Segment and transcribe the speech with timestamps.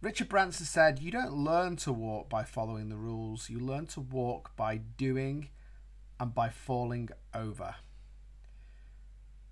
[0.00, 4.00] Richard Branson said, You don't learn to walk by following the rules, you learn to
[4.00, 5.48] walk by doing
[6.20, 7.74] and by falling over.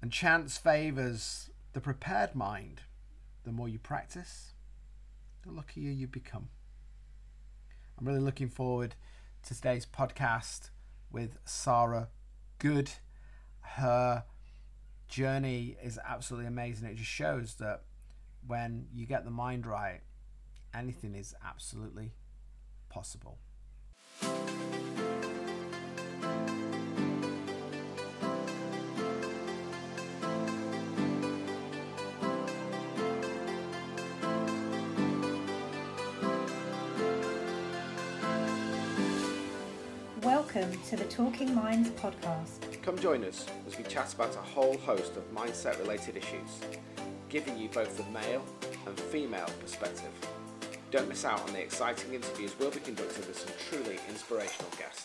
[0.00, 2.82] And chance favours the prepared mind.
[3.42, 4.54] The more you practice,
[5.44, 6.48] the luckier you become.
[7.98, 8.94] I'm really looking forward
[9.44, 10.70] to today's podcast
[11.10, 12.08] with Sarah
[12.58, 12.90] Good.
[13.60, 14.24] Her
[15.08, 16.88] journey is absolutely amazing.
[16.88, 17.82] It just shows that
[18.46, 20.02] when you get the mind right,
[20.74, 22.12] anything is absolutely
[22.88, 23.38] possible.
[40.22, 42.82] Welcome to the Talking Minds podcast.
[42.82, 46.60] Come join us as we chat about a whole host of mindset related issues,
[47.28, 48.44] giving you both the male
[48.86, 50.10] and female perspective.
[50.96, 55.04] Don't miss out on the exciting interviews we'll be conducting with some truly inspirational guests.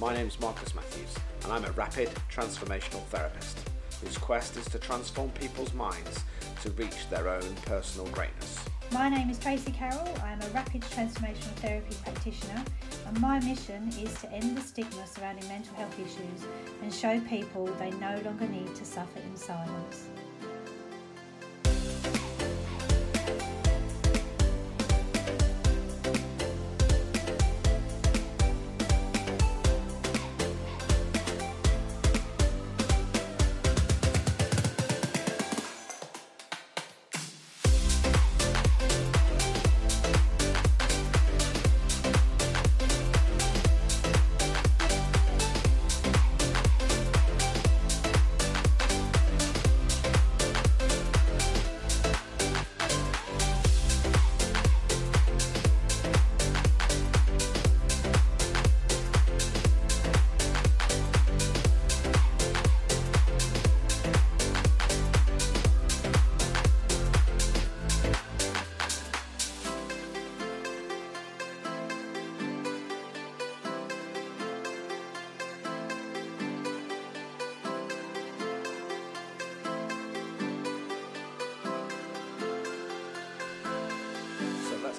[0.00, 3.58] My name is Marcus Matthews, and I'm a rapid transformational therapist
[4.02, 6.24] whose quest is to transform people's minds
[6.62, 8.64] to reach their own personal greatness.
[8.92, 10.08] My name is Tracy Carroll.
[10.24, 12.64] I am a rapid transformational therapy practitioner,
[13.08, 16.48] and my mission is to end the stigma surrounding mental health issues
[16.82, 20.08] and show people they no longer need to suffer in silence.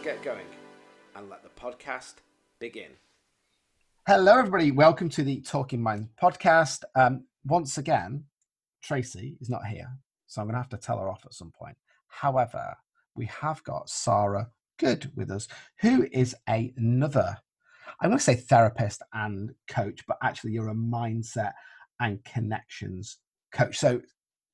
[0.01, 0.47] Get going
[1.15, 2.15] and let the podcast
[2.59, 2.89] begin.
[4.07, 4.71] Hello, everybody.
[4.71, 6.83] Welcome to the Talking Minds podcast.
[6.95, 8.23] Um, once again,
[8.81, 9.87] Tracy is not here,
[10.25, 11.77] so I'm going to have to tell her off at some point.
[12.07, 12.75] However,
[13.15, 15.47] we have got Sarah Good with us,
[15.81, 17.37] who is a- another,
[18.01, 21.51] I'm going to say therapist and coach, but actually, you're a mindset
[21.99, 23.19] and connections
[23.53, 23.77] coach.
[23.77, 24.01] So,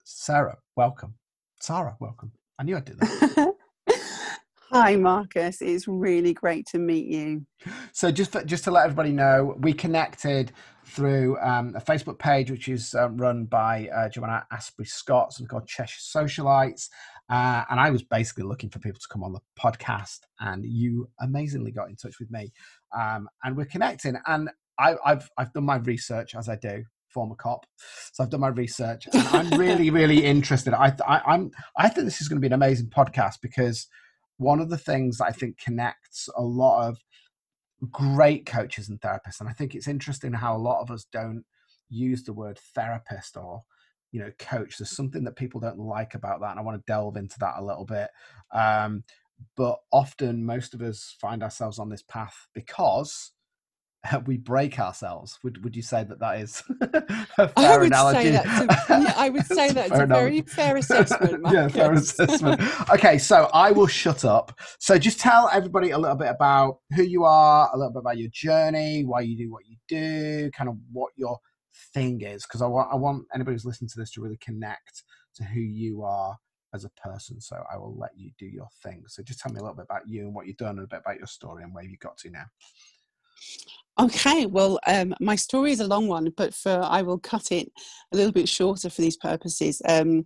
[0.04, 1.14] Sarah, welcome.
[1.62, 2.34] Sarah, welcome.
[2.60, 3.54] I knew I'd do that.
[4.72, 5.62] Hi, Marcus.
[5.62, 7.46] It's really great to meet you.
[7.94, 10.52] So just for, just to let everybody know, we connected
[10.84, 15.48] through um, a Facebook page which is um, run by uh, Joanna Asprey Scott, something
[15.48, 16.90] called Cheshire Socialites,
[17.30, 21.10] uh, and I was basically looking for people to come on the podcast, and you
[21.22, 22.52] amazingly got in touch with me,
[22.98, 24.18] um, and we're connecting.
[24.28, 26.84] And I, I've I've done my research as I do.
[27.08, 27.66] Former cop,
[28.12, 30.74] so I've done my research, and I'm really, really interested.
[30.74, 33.88] I, I, I'm, I think this is going to be an amazing podcast because
[34.38, 36.98] one of the things I think connects a lot of
[37.92, 41.44] great coaches and therapists, and I think it's interesting how a lot of us don't
[41.90, 43.64] use the word therapist or
[44.12, 44.78] you know coach.
[44.78, 47.56] There's something that people don't like about that, and I want to delve into that
[47.58, 48.10] a little bit.
[48.54, 49.04] Um,
[49.56, 53.32] but often, most of us find ourselves on this path because
[54.26, 55.38] we break ourselves.
[55.44, 58.24] Would would you say that that is a fair I would analogy?
[58.24, 61.44] say that's a, yeah, I would say that's a very fair assessment.
[61.52, 62.62] yeah, fair assessment.
[62.92, 64.58] Okay, so I will shut up.
[64.80, 68.18] So just tell everybody a little bit about who you are, a little bit about
[68.18, 71.38] your journey, why you do what you do, kind of what your
[71.94, 75.04] thing is, because I want I want anybody who's listening to this to really connect
[75.36, 76.38] to who you are
[76.74, 77.40] as a person.
[77.42, 79.04] So I will let you do your thing.
[79.08, 80.88] So just tell me a little bit about you and what you've done, and a
[80.88, 82.46] bit about your story and where you got to now.
[84.00, 87.72] Okay, well, um, my story is a long one, but for I will cut it
[88.14, 89.82] a little bit shorter for these purposes.
[89.88, 90.26] Um,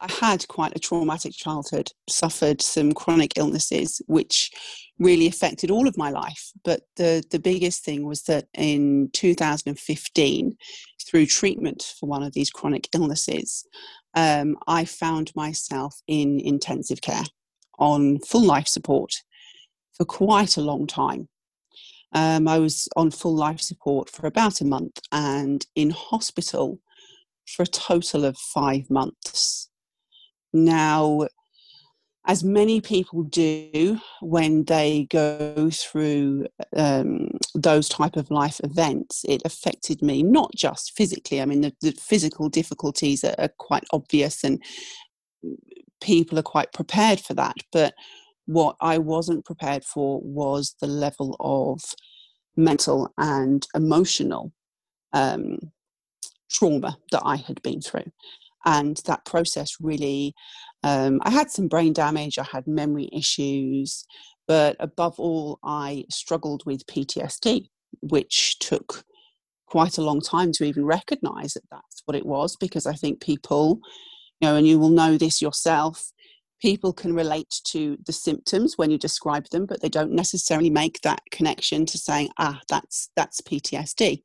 [0.00, 4.50] I had quite a traumatic childhood, suffered some chronic illnesses, which
[4.98, 6.50] really affected all of my life.
[6.64, 10.56] But the, the biggest thing was that in 2015,
[11.08, 13.64] through treatment for one of these chronic illnesses,
[14.14, 17.24] um, I found myself in intensive care
[17.78, 19.14] on full life support
[19.96, 21.28] for quite a long time.
[22.14, 26.78] Um, I was on full life support for about a month and in hospital
[27.46, 29.68] for a total of five months.
[30.52, 31.26] Now,
[32.26, 39.42] as many people do when they go through um, those type of life events it
[39.44, 44.42] affected me not just physically i mean the, the physical difficulties are, are, quite obvious
[44.42, 44.62] and
[46.00, 47.94] people are quite prepared for that but
[48.46, 51.80] what i wasn't prepared for was the level of
[52.56, 54.52] mental and emotional
[55.12, 55.58] um,
[56.50, 58.10] trauma that i had been through.
[58.66, 60.34] And that process really
[60.82, 64.04] um, i had some brain damage i had memory issues
[64.46, 67.68] but above all i struggled with ptsd
[68.00, 69.04] which took
[69.66, 73.20] quite a long time to even recognize that that's what it was because i think
[73.20, 73.80] people
[74.40, 76.12] you know and you will know this yourself
[76.60, 81.00] people can relate to the symptoms when you describe them but they don't necessarily make
[81.00, 84.22] that connection to saying ah that's that's ptsd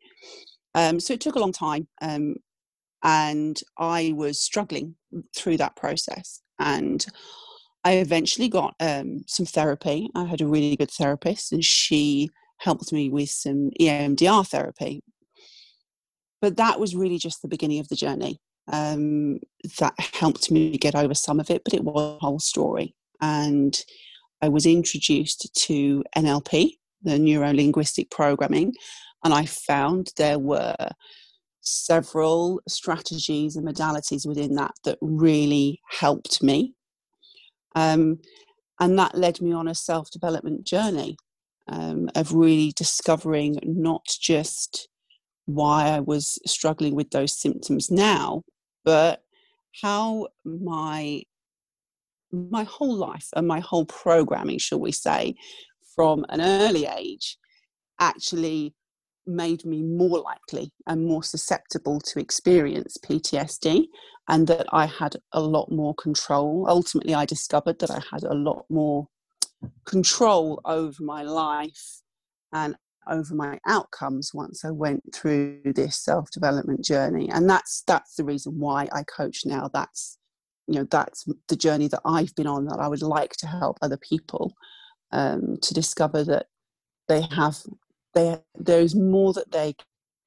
[0.75, 2.35] um, so it took a long time um,
[3.03, 4.95] and I was struggling
[5.35, 6.41] through that process.
[6.59, 7.05] And
[7.83, 10.09] I eventually got um, some therapy.
[10.15, 15.01] I had a really good therapist, and she helped me with some EMDR therapy.
[16.41, 18.39] But that was really just the beginning of the journey.
[18.71, 19.39] Um,
[19.79, 22.95] that helped me get over some of it, but it was a whole story.
[23.19, 23.77] And
[24.41, 28.73] I was introduced to NLP, the neuro linguistic programming,
[29.23, 30.75] and I found there were
[31.61, 36.73] several strategies and modalities within that that really helped me.
[37.75, 38.19] Um,
[38.79, 41.17] and that led me on a self development journey
[41.67, 44.87] um, of really discovering not just
[45.45, 48.43] why I was struggling with those symptoms now,
[48.89, 49.21] but
[49.83, 51.21] how my
[52.31, 55.35] my whole life and my whole programming, shall we say,
[55.95, 57.37] from an early age
[57.99, 58.73] actually
[59.27, 63.85] made me more likely and more susceptible to experience PTSD,
[64.27, 66.65] and that I had a lot more control.
[66.67, 69.07] Ultimately, I discovered that I had a lot more
[69.85, 72.01] control over my life
[72.53, 72.75] and
[73.09, 77.29] over my outcomes once I went through this self-development journey.
[77.29, 79.69] And that's that's the reason why I coach now.
[79.73, 80.17] That's
[80.67, 83.77] you know that's the journey that I've been on that I would like to help
[83.81, 84.53] other people
[85.11, 86.47] um, to discover that
[87.07, 87.57] they have
[88.13, 89.75] they, there's more that they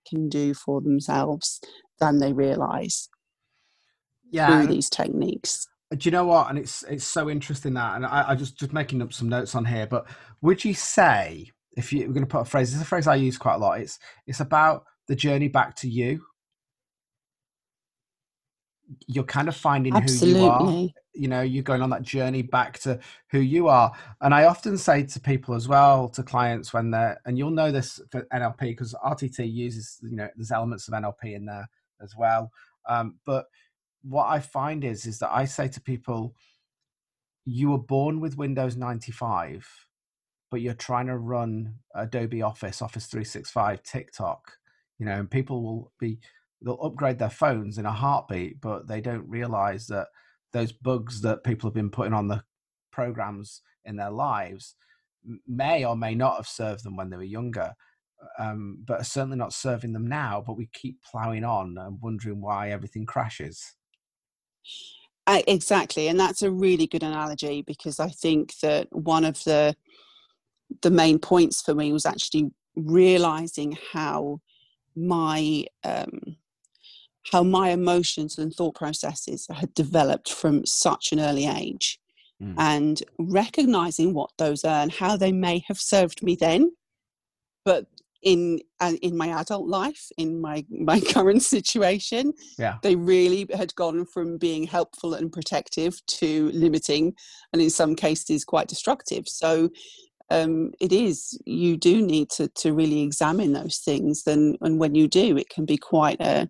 [0.08, 1.60] can do for themselves
[2.00, 3.08] than they realize
[4.30, 5.66] yeah, through these techniques.
[5.90, 6.48] Do you know what?
[6.48, 9.54] And it's it's so interesting that, and I, I just just making up some notes
[9.54, 9.86] on here.
[9.86, 10.06] But
[10.40, 12.70] would you say if you, we're going to put a phrase?
[12.70, 13.80] This is a phrase I use quite a lot.
[13.80, 16.22] It's it's about the journey back to you
[19.06, 20.40] you're kind of finding Absolutely.
[20.40, 22.98] who you are you know you're going on that journey back to
[23.30, 27.20] who you are and i often say to people as well to clients when they're
[27.26, 31.22] and you'll know this for nlp because rtt uses you know there's elements of nlp
[31.22, 31.68] in there
[32.02, 32.50] as well
[32.88, 33.46] um, but
[34.02, 36.34] what i find is is that i say to people
[37.44, 39.68] you were born with windows 95
[40.52, 44.52] but you're trying to run adobe office office 365 tiktok
[45.00, 46.20] you know and people will be
[46.64, 50.08] they'll upgrade their phones in a heartbeat, but they don't realize that
[50.52, 52.42] those bugs that people have been putting on the
[52.90, 54.76] programs in their lives
[55.46, 57.72] may or may not have served them when they were younger,
[58.38, 60.42] um, but are certainly not serving them now.
[60.46, 63.74] But we keep plowing on and wondering why everything crashes.
[65.26, 69.76] Uh, exactly, and that's a really good analogy because I think that one of the
[70.82, 74.40] the main points for me was actually realizing how
[74.96, 76.36] my um,
[77.30, 82.00] how my emotions and thought processes had developed from such an early age
[82.42, 82.54] mm.
[82.58, 86.72] and recognizing what those are and how they may have served me then
[87.64, 87.86] but
[88.22, 93.74] in uh, in my adult life in my my current situation yeah they really had
[93.74, 97.14] gone from being helpful and protective to limiting
[97.52, 99.68] and in some cases quite destructive so
[100.32, 104.94] um, it is you do need to to really examine those things and and when
[104.94, 106.48] you do it can be quite a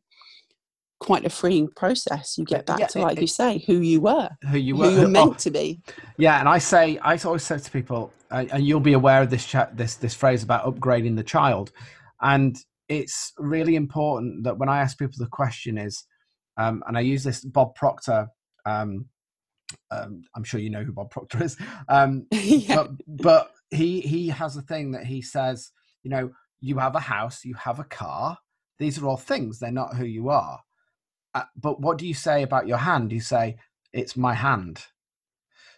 [1.03, 2.39] quite a freeing process.
[2.39, 4.89] You get back yeah, to, like it, you say, who you were, who you were,
[4.89, 5.81] who you were meant oh, to be.
[6.17, 9.45] Yeah, and I say, I always say to people, and you'll be aware of this
[9.45, 11.73] chat, this this phrase about upgrading the child,
[12.21, 12.57] and
[12.89, 16.05] it's really important that when I ask people the question is,
[16.57, 18.29] um, and I use this Bob Proctor.
[18.65, 19.07] Um,
[19.91, 21.57] um, I'm sure you know who Bob Proctor is,
[21.89, 22.77] um, yeah.
[22.77, 25.71] but but he he has a thing that he says,
[26.02, 28.38] you know, you have a house, you have a car.
[28.79, 30.61] These are all things; they're not who you are
[31.35, 33.12] uh, but what do you say about your hand?
[33.12, 33.57] You say,
[33.93, 34.85] it's my hand.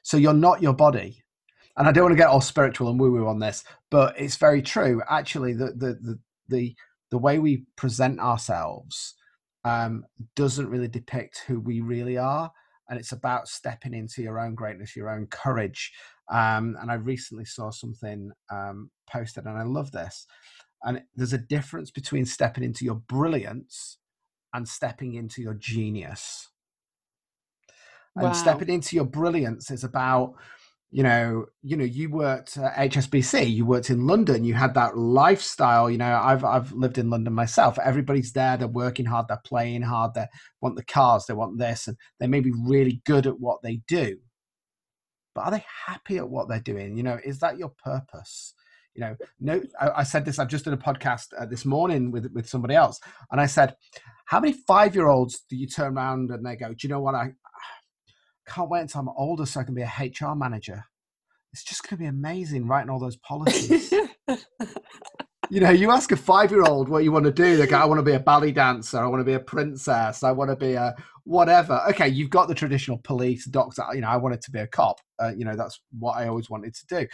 [0.02, 1.22] So you're not your body.
[1.76, 4.36] And I don't want to get all spiritual and woo woo on this, but it's
[4.36, 5.02] very true.
[5.08, 6.76] Actually, the, the, the, the,
[7.10, 9.14] the way we present ourselves
[9.64, 10.04] um,
[10.36, 12.52] doesn't really depict who we really are.
[12.88, 15.92] and it's about stepping into your own greatness, your own courage.
[16.30, 20.26] Um, and I recently saw something um, posted, and I love this.
[20.82, 23.98] And there's a difference between stepping into your brilliance
[24.52, 26.48] and stepping into your genius.
[28.14, 28.26] Wow.
[28.26, 30.34] And stepping into your brilliance is about
[30.94, 34.96] you know, you know, you worked at HSBC, you worked in London, you had that
[34.96, 35.90] lifestyle.
[35.90, 37.80] You know, I've I've lived in London myself.
[37.80, 40.26] Everybody's there, they're working hard, they're playing hard, they
[40.60, 43.80] want the cars, they want this, and they may be really good at what they
[43.88, 44.18] do.
[45.34, 46.96] But are they happy at what they're doing?
[46.96, 48.54] You know, is that your purpose?
[48.94, 49.62] You know, no.
[49.80, 50.38] I, I said this.
[50.38, 53.00] I've just done a podcast uh, this morning with with somebody else,
[53.32, 53.74] and I said,
[54.26, 57.00] "How many five year olds do you turn around and they go, do you know
[57.00, 57.32] what I,
[58.46, 60.84] can't wait until I'm older so I can be a HR manager.
[61.52, 63.92] It's just going to be amazing writing all those policies.
[65.50, 67.78] you know, you ask a five year old what you want to do, they go,
[67.78, 70.50] I want to be a ballet dancer, I want to be a princess, I want
[70.50, 71.80] to be a whatever.
[71.90, 75.00] Okay, you've got the traditional police, doctor, you know, I wanted to be a cop.
[75.22, 77.06] Uh, you know, that's what I always wanted to do.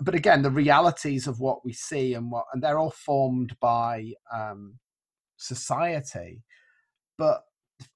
[0.00, 4.12] But again, the realities of what we see and what, and they're all formed by
[4.32, 4.78] um,
[5.36, 6.42] society.
[7.16, 7.42] But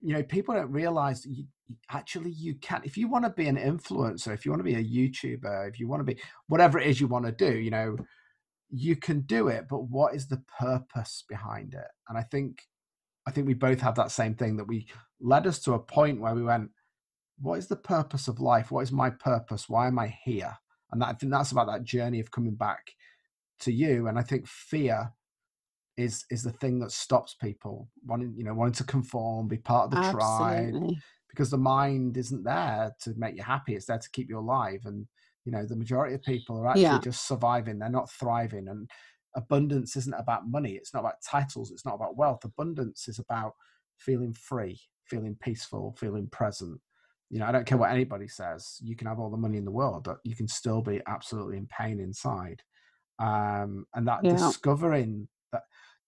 [0.00, 1.44] you know people don't realize you,
[1.90, 4.74] actually you can if you want to be an influencer if you want to be
[4.74, 7.70] a youtuber if you want to be whatever it is you want to do you
[7.70, 7.96] know
[8.74, 11.88] you can do it but what is the purpose behind it?
[12.08, 12.62] And i think
[13.26, 14.88] i think we both have that same thing that we
[15.20, 16.70] led us to a point where we went
[17.38, 18.70] what is the purpose of life?
[18.70, 19.68] What is my purpose?
[19.68, 20.56] Why am i here?
[20.90, 22.92] And that, i think that's about that journey of coming back
[23.60, 25.12] to you and i think fear
[25.96, 29.84] is is the thing that stops people wanting you know wanting to conform be part
[29.84, 30.20] of the Absolutely.
[30.20, 30.98] tribe
[31.28, 34.80] because the mind isn't there to make you happy it's there to keep you alive
[34.84, 35.06] and
[35.44, 36.98] you know the majority of people are actually yeah.
[36.98, 38.88] just surviving they're not thriving and
[39.36, 43.52] abundance isn't about money it's not about titles it's not about wealth abundance is about
[43.98, 46.78] feeling free feeling peaceful feeling present
[47.30, 49.64] you know i don't care what anybody says you can have all the money in
[49.64, 52.62] the world but you can still be absolutely in pain inside
[53.18, 54.32] um, and that yeah.
[54.32, 55.62] discovering that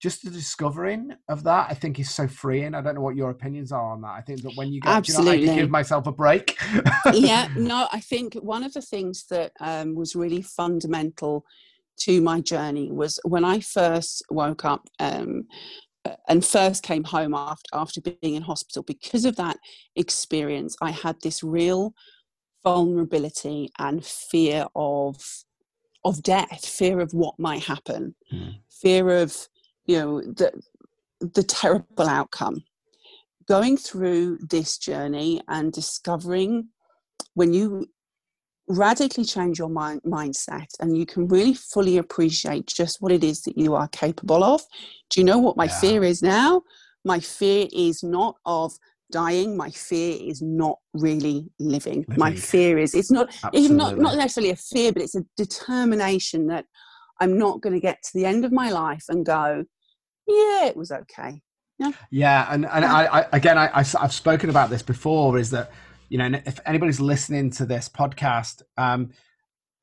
[0.05, 2.75] just the discovering of that, I think is so freeing.
[2.75, 4.11] I don't know what your opinions are on that.
[4.11, 5.39] I think that when you get, Absolutely.
[5.41, 6.55] You know, I give myself a break.
[7.11, 11.43] yeah, no, I think one of the things that um, was really fundamental
[12.01, 15.47] to my journey was when I first woke up um,
[16.27, 18.83] and first came home after after being in hospital.
[18.83, 19.57] Because of that
[19.95, 21.95] experience, I had this real
[22.63, 25.17] vulnerability and fear of
[26.03, 28.53] of death, fear of what might happen, mm.
[28.69, 29.47] fear of
[29.85, 30.51] you know the
[31.19, 32.63] the terrible outcome
[33.47, 36.67] going through this journey and discovering
[37.35, 37.85] when you
[38.67, 43.43] radically change your mind, mindset and you can really fully appreciate just what it is
[43.43, 44.61] that you are capable of
[45.11, 45.79] do you know what my yeah.
[45.79, 46.61] fear is now
[47.03, 48.73] my fear is not of
[49.11, 52.17] dying my fear is not really living, living.
[52.17, 53.61] my fear is it's not Absolutely.
[53.61, 56.65] even not, not necessarily a fear but it's a determination that
[57.21, 59.63] i'm not going to get to the end of my life and go
[60.27, 61.41] yeah, it was okay.
[61.77, 61.91] Yeah.
[62.09, 62.85] Yeah, and and.
[62.85, 65.37] I, I, again I, I have spoken about this before.
[65.37, 65.71] Is that
[66.09, 69.11] you know if anybody's listening to this podcast, um,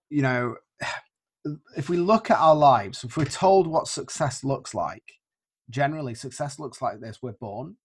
[0.09, 0.57] you know,
[1.77, 5.05] if we look at our lives, if we're told what success looks like,
[5.71, 7.77] generally success looks like this: we're born,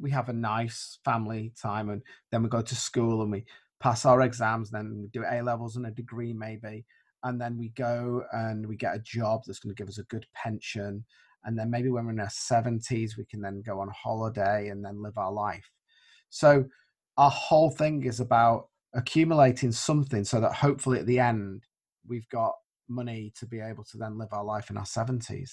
[0.00, 3.44] we have a nice family time, and then we go to school and we
[3.80, 6.86] pass our exams, then we do A levels and a degree maybe,
[7.24, 10.04] and then we go and we get a job that's going to give us a
[10.04, 11.04] good pension
[11.44, 14.84] and then maybe when we're in our 70s we can then go on holiday and
[14.84, 15.68] then live our life.
[16.30, 16.64] So
[17.16, 21.64] our whole thing is about accumulating something so that hopefully at the end
[22.06, 22.52] we've got
[22.88, 25.52] money to be able to then live our life in our 70s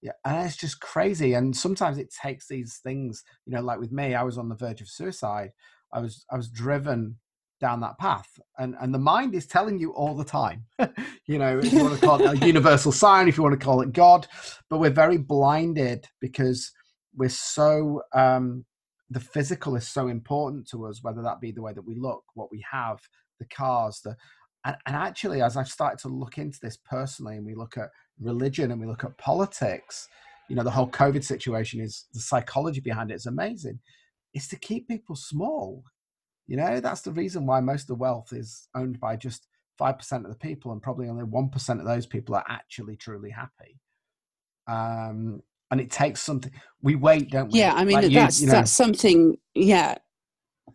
[0.00, 3.92] yeah and it's just crazy and sometimes it takes these things you know like with
[3.92, 5.50] me i was on the verge of suicide.
[5.92, 7.18] I was i was driven
[7.62, 8.28] down that path
[8.58, 10.64] and and the mind is telling you all the time.
[11.26, 13.64] You know if you want to call it a universal sign if you want to
[13.64, 14.26] call it god
[14.68, 16.72] but we're very blinded because
[17.16, 18.64] we're so um
[19.08, 22.24] the physical is so important to us whether that be the way that we look
[22.34, 22.98] what we have
[23.38, 24.16] the cars the
[24.64, 27.88] and, and actually as i've started to look into this personally and we look at
[28.20, 30.08] religion and we look at politics
[30.50, 33.78] you know the whole covid situation is the psychology behind it is amazing
[34.34, 35.84] is to keep people small
[36.52, 39.46] you know, that's the reason why most of the wealth is owned by just
[39.80, 43.80] 5% of the people, and probably only 1% of those people are actually truly happy.
[44.66, 46.52] Um, and it takes something.
[46.82, 47.58] We wait, don't we?
[47.58, 49.94] Yeah, I mean, like that's, you, you know, that's something, yeah.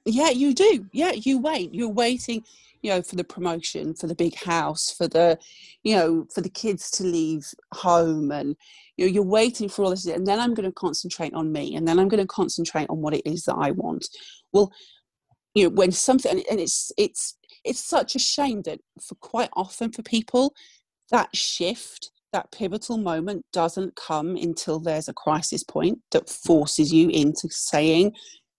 [0.03, 0.87] Yeah, you do.
[0.93, 1.75] Yeah, you wait.
[1.75, 2.43] You're waiting,
[2.81, 5.37] you know, for the promotion, for the big house, for the,
[5.83, 8.55] you know, for the kids to leave home and,
[8.95, 10.07] you know, you're waiting for all this.
[10.07, 12.99] And then I'm going to concentrate on me and then I'm going to concentrate on
[12.99, 14.07] what it is that I want.
[14.53, 14.71] Well,
[15.53, 19.91] you know when something and it's it's it's such a shame that for quite often
[19.91, 20.53] for people
[21.11, 27.09] that shift that pivotal moment doesn't come until there's a crisis point that forces you
[27.09, 28.11] into saying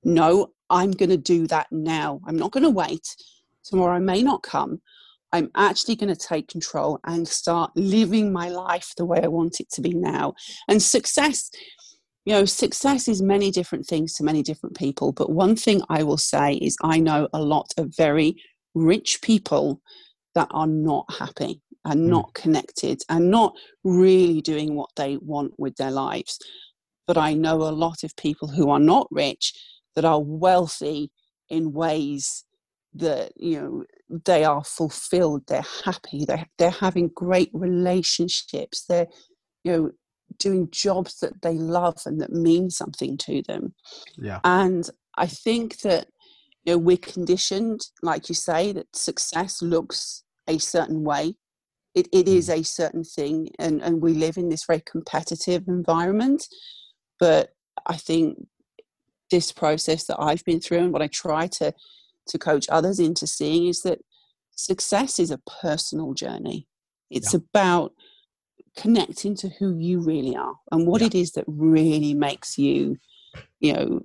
[0.04, 2.20] no i'm going to do that now.
[2.26, 3.16] I'm not going to wait.
[3.64, 4.80] Tomorrow may not come.
[5.32, 9.60] I'm actually going to take control and start living my life the way i want
[9.60, 10.34] it to be now.
[10.68, 11.50] And success
[12.28, 16.02] you know success is many different things to many different people but one thing i
[16.02, 18.36] will say is i know a lot of very
[18.74, 19.80] rich people
[20.34, 22.10] that are not happy and mm.
[22.10, 23.54] not connected and not
[23.84, 26.38] really doing what they want with their lives.
[27.06, 29.52] But I know a lot of people who are not rich
[29.96, 31.10] that are wealthy
[31.48, 32.44] in ways
[32.94, 33.84] that you know
[34.24, 39.06] they are fulfilled they're happy they're, they're having great relationships they're
[39.62, 39.90] you know
[40.38, 43.74] doing jobs that they love and that mean something to them.
[44.16, 44.40] Yeah.
[44.44, 46.06] And i think that
[46.64, 51.34] you know we're conditioned like you say that success looks a certain way.
[51.94, 52.60] It, it is mm.
[52.60, 56.46] a certain thing and, and we live in this very competitive environment.
[57.18, 57.50] But
[57.86, 58.36] i think
[59.30, 61.72] this process that i've been through and what i try to
[62.28, 64.00] to coach others into seeing is that
[64.58, 66.66] success is a personal journey.
[67.10, 67.40] It's yeah.
[67.48, 67.92] about
[68.78, 71.08] connecting to who you really are and what yeah.
[71.08, 72.96] it is that really makes you
[73.58, 74.00] you know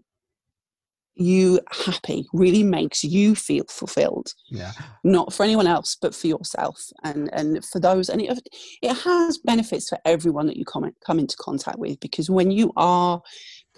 [1.16, 4.72] you happy really makes you feel fulfilled yeah
[5.04, 8.40] not for anyone else but for yourself and and for those and it,
[8.82, 12.72] it has benefits for everyone that you come, come into contact with because when you
[12.76, 13.22] are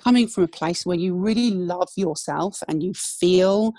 [0.01, 3.73] coming from a place where you really love yourself and you feel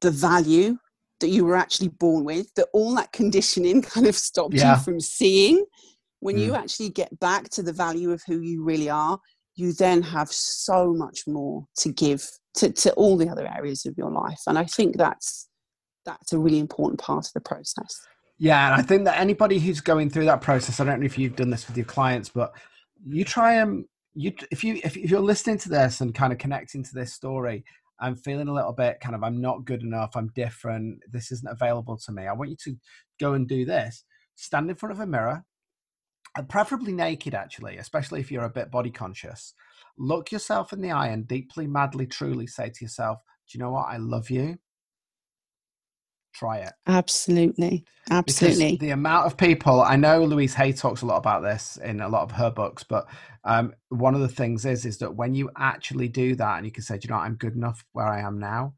[0.00, 0.76] the value
[1.20, 4.76] that you were actually born with that all that conditioning kind of stopped yeah.
[4.76, 5.64] you from seeing
[6.20, 6.44] when mm.
[6.46, 9.18] you actually get back to the value of who you really are
[9.54, 13.94] you then have so much more to give to, to all the other areas of
[13.96, 15.48] your life and i think that's
[16.04, 18.00] that's a really important part of the process
[18.38, 21.18] yeah and i think that anybody who's going through that process i don't know if
[21.18, 22.52] you've done this with your clients but
[23.06, 26.38] you try and you if you if, if you're listening to this and kind of
[26.38, 27.64] connecting to this story
[28.00, 31.50] i'm feeling a little bit kind of i'm not good enough i'm different this isn't
[31.50, 32.76] available to me i want you to
[33.18, 34.04] go and do this.
[34.34, 35.44] Stand in front of a mirror
[36.36, 39.54] and preferably naked actually especially if you're a bit body conscious.
[39.98, 43.70] Look yourself in the eye and deeply madly truly say to yourself do you know
[43.70, 43.86] what?
[43.88, 44.58] I love you
[46.36, 46.72] try it.
[46.86, 47.84] Absolutely.
[48.10, 48.72] Absolutely.
[48.72, 52.00] because the amount of people i know louise hay talks a lot about this in
[52.00, 53.08] a lot of her books but
[53.42, 56.70] um, one of the things is is that when you actually do that and you
[56.70, 57.24] can say do you know what?
[57.24, 58.72] i'm good enough where i am now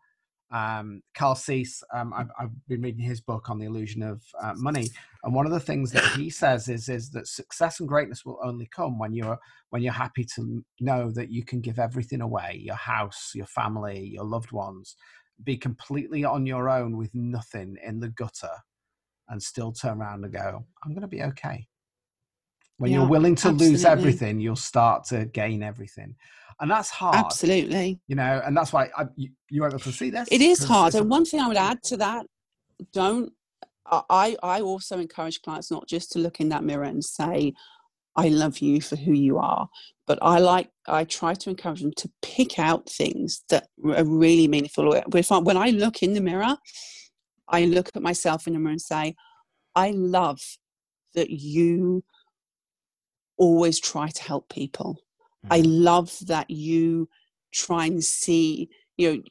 [0.50, 4.54] um, Kyle Cease, um, I've, I've, been reading his book on the illusion of uh,
[4.56, 4.88] money,
[5.22, 8.40] and one of the things that he says is is that success and greatness will
[8.42, 9.38] only come when you're
[9.70, 14.08] when you're happy to know that you can give everything away, your house, your family,
[14.14, 14.96] your loved ones,
[15.44, 18.50] be completely on your own with nothing in the gutter,
[19.28, 21.66] and still turn around and go, "I'm going to be okay."
[22.78, 23.70] When yeah, you're willing to absolutely.
[23.70, 26.14] lose everything, you'll start to gain everything
[26.60, 29.92] and that's hard absolutely you know and that's why I, you, you were able to
[29.92, 32.26] see this it is hard and one thing i would add to that
[32.92, 33.32] don't
[33.86, 37.54] i i also encourage clients not just to look in that mirror and say
[38.16, 39.68] i love you for who you are
[40.06, 44.48] but i like i try to encourage them to pick out things that are really
[44.48, 44.90] meaningful
[45.42, 46.56] when i look in the mirror
[47.48, 49.14] i look at myself in the mirror and say
[49.74, 50.40] i love
[51.14, 52.02] that you
[53.36, 54.98] always try to help people
[55.50, 55.82] I mm-hmm.
[55.84, 57.08] love that you
[57.52, 59.22] try and see, you know,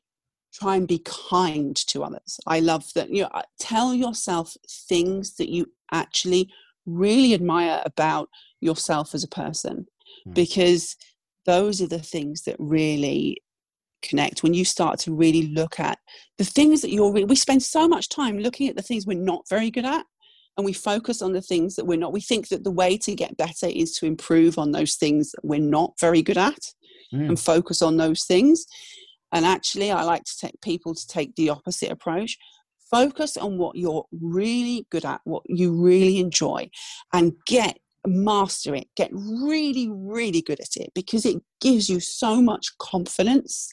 [0.53, 2.39] try and be kind to others.
[2.47, 6.49] I love that, you know, tell yourself things that you actually
[6.87, 8.29] really admire about
[8.61, 9.85] yourself as a person
[10.27, 10.33] mm.
[10.33, 10.95] because
[11.45, 13.37] those are the things that really
[14.01, 15.97] connect when you start to really look at
[16.37, 19.41] the things that you're we spend so much time looking at the things we're not
[19.49, 20.05] very good at
[20.55, 23.15] and we focus on the things that we're not we think that the way to
[23.15, 26.59] get better is to improve on those things that we're not very good at
[27.13, 27.27] mm.
[27.27, 28.65] and focus on those things
[29.31, 32.37] and actually i like to take people to take the opposite approach
[32.89, 36.69] focus on what you're really good at what you really enjoy
[37.13, 42.41] and get master it get really really good at it because it gives you so
[42.41, 43.69] much confidence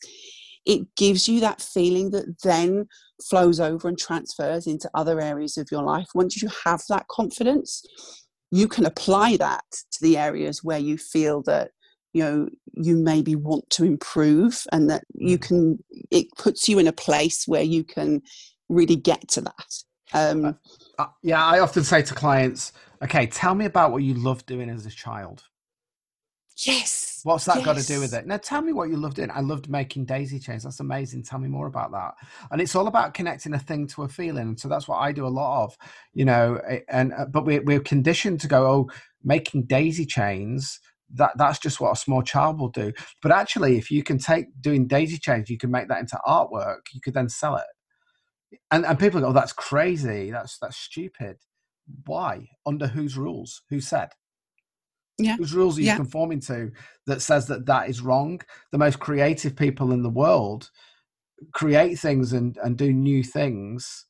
[0.66, 2.86] it gives you that feeling that then
[3.22, 6.08] flows over and transfers into other areas of your life.
[6.14, 7.84] Once you have that confidence,
[8.50, 11.70] you can apply that to the areas where you feel that
[12.12, 15.42] you know you maybe want to improve and that you mm.
[15.42, 15.78] can
[16.12, 18.22] it puts you in a place where you can
[18.68, 20.52] really get to that um, uh,
[20.98, 22.72] uh, yeah i often say to clients
[23.02, 25.44] okay tell me about what you loved doing as a child
[26.58, 27.20] Yes.
[27.24, 27.64] What's that yes.
[27.64, 28.26] got to do with it?
[28.26, 29.30] Now, tell me what you loved doing.
[29.32, 30.62] I loved making daisy chains.
[30.62, 31.24] That's amazing.
[31.24, 32.14] Tell me more about that.
[32.50, 34.56] And it's all about connecting a thing to a feeling.
[34.56, 35.76] So that's what I do a lot of,
[36.12, 36.60] you know.
[36.88, 38.90] And uh, but we're we're conditioned to go, oh,
[39.24, 40.78] making daisy chains.
[41.12, 42.92] That that's just what a small child will do.
[43.20, 46.80] But actually, if you can take doing daisy chains, you can make that into artwork.
[46.92, 47.66] You could then sell it.
[48.70, 50.30] And and people go, oh, that's crazy.
[50.30, 51.36] That's that's stupid.
[52.06, 52.48] Why?
[52.66, 53.62] Under whose rules?
[53.70, 54.10] Who said?
[55.18, 55.36] Yeah.
[55.36, 55.96] Whose rules are you yeah.
[55.96, 56.72] conforming to
[57.06, 58.40] that says that that is wrong?
[58.72, 60.70] The most creative people in the world
[61.52, 64.06] create things and, and do new things.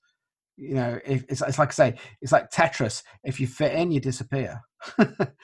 [0.57, 3.02] You know, if, it's, it's like I say, it's like Tetris.
[3.24, 4.62] If you fit in, you disappear.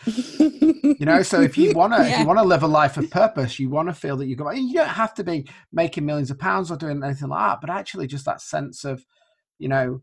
[0.05, 2.15] You know, so if you want to, yeah.
[2.15, 4.37] if you want to live a life of purpose, you want to feel that you
[4.37, 4.51] go.
[4.51, 7.71] You don't have to be making millions of pounds or doing anything like that, but
[7.71, 9.05] actually, just that sense of,
[9.59, 10.03] you know,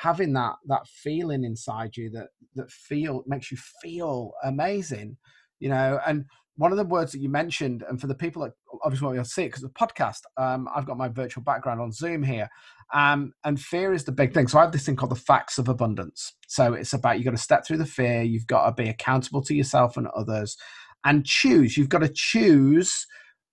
[0.00, 5.16] having that that feeling inside you that that feel makes you feel amazing
[5.58, 6.24] you know and
[6.60, 9.18] one of the words that you mentioned and for the people that obviously won't be
[9.18, 12.22] able to see it because the podcast um, i've got my virtual background on zoom
[12.22, 12.48] here
[12.92, 15.58] um, and fear is the big thing so i have this thing called the facts
[15.58, 18.82] of abundance so it's about you've got to step through the fear you've got to
[18.82, 20.56] be accountable to yourself and others
[21.04, 23.06] and choose you've got to choose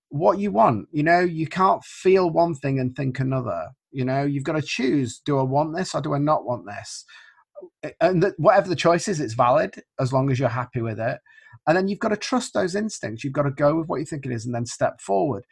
[0.10, 4.24] what you want you know you can't feel one thing and think another you know,
[4.24, 7.04] you've got to choose: do I want this or do I not want this?
[8.00, 11.20] And that whatever the choice is, it's valid as long as you're happy with it.
[11.67, 13.23] And then you've got to trust those instincts.
[13.23, 15.45] You've got to go with what you think it is, and then step forward.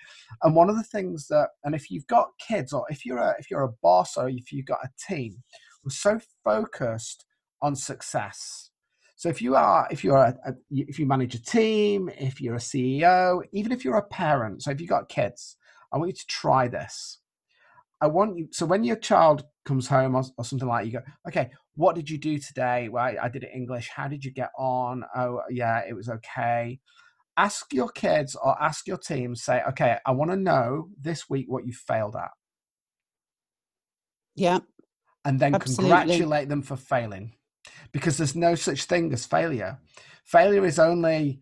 [0.44, 3.36] And one of the things that, and if you've got kids, or if you're a
[3.38, 5.44] if you're a boss, or if you've got a team,
[5.84, 7.26] we're so focused
[7.62, 8.72] on success.
[9.18, 12.56] So if you are, if you're a, a, if you manage a team, if you're
[12.56, 15.56] a CEO, even if you're a parent, so if you've got kids,
[15.94, 17.20] I want you to try this.
[18.06, 18.48] I want you.
[18.52, 22.08] So when your child comes home or, or something like, you go, okay, what did
[22.10, 22.88] you do today?
[22.88, 23.90] Well, I, I did it English.
[23.90, 25.04] How did you get on?
[25.16, 26.80] Oh, yeah, it was okay.
[27.36, 29.36] Ask your kids or ask your team.
[29.36, 32.30] Say, okay, I want to know this week what you failed at.
[34.36, 34.60] Yeah.
[35.26, 35.90] And then absolutely.
[35.90, 37.34] congratulate them for failing,
[37.92, 39.80] because there's no such thing as failure.
[40.26, 41.42] Failure is only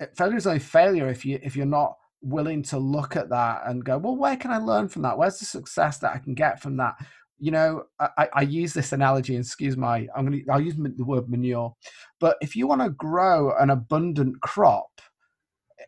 [0.00, 3.62] eh, failure is only failure if you if you're not willing to look at that
[3.66, 5.18] and go, well, where can I learn from that?
[5.18, 6.94] Where's the success that I can get from that?
[7.38, 10.76] You know, I, I use this analogy, and excuse my, I'm going to, I'll use
[10.76, 11.74] the word manure.
[12.20, 15.00] But if you want to grow an abundant crop,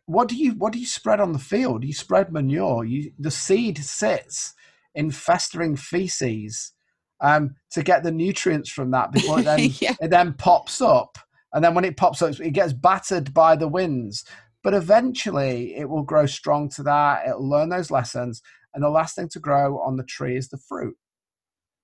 [0.05, 1.85] what do you, what do you spread on the field?
[1.85, 2.85] You spread manure.
[2.85, 4.55] You, the seed sits
[4.95, 6.73] in festering feces
[7.21, 9.95] um, to get the nutrients from that before it then, yeah.
[10.01, 11.17] it then pops up.
[11.53, 14.25] And then when it pops up, it gets battered by the winds
[14.67, 17.25] but eventually it will grow strong to that.
[17.25, 18.43] It'll learn those lessons.
[18.75, 20.97] And the last thing to grow on the tree is the fruit.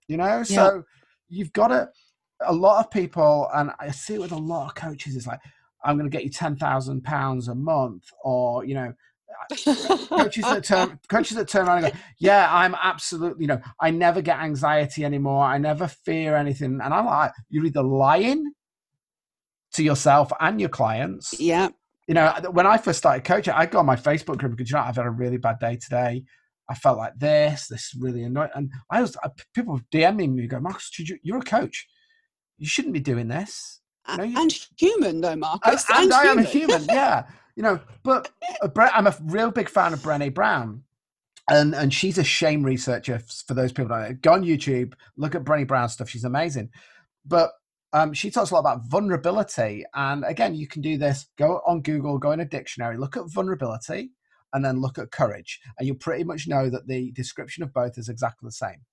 [0.09, 0.39] You know?
[0.39, 0.43] Yeah.
[0.43, 0.83] So
[1.29, 1.91] you've got to,
[2.45, 5.39] a lot of people, and I see it with a lot of coaches, it's like,
[5.85, 8.93] I'm going to get you £10,000 a month, or, you know,
[10.09, 13.93] coaches that turn coaches that turn around and go, yeah, I'm absolutely, you know, I
[13.93, 15.45] never get anxiety anymore.
[15.45, 16.81] I never fear anything.
[16.83, 18.55] And I'm like, you're either lying
[19.75, 21.69] to yourself and your clients, yeah,
[22.09, 24.77] you know, when I first started coaching, I go on my Facebook group because you
[24.77, 26.25] know I've had a really bad day today.
[26.69, 30.61] I felt like this, this really annoying, and I was I, people DMing me, go,
[30.61, 31.87] Marcus, you, are a coach,
[32.59, 33.81] you shouldn't be doing this.
[34.09, 35.85] You know, and human though, Marcus.
[35.89, 37.25] And, and, and I am a human, yeah.
[37.55, 38.31] You know, but
[38.77, 40.85] I'm a real big fan of Brené Brown,
[41.51, 43.21] and and she's a shame researcher.
[43.47, 46.09] For those people go on YouTube, look at Brené Brown stuff.
[46.09, 46.71] She's amazing.
[47.27, 47.53] But
[47.93, 49.85] um, she talks a lot about vulnerability.
[49.95, 53.31] And again, you can do this go on Google, go in a dictionary, look at
[53.31, 54.13] vulnerability,
[54.53, 55.61] and then look at courage.
[55.79, 58.85] And you'll pretty much know that the description of both is exactly the same.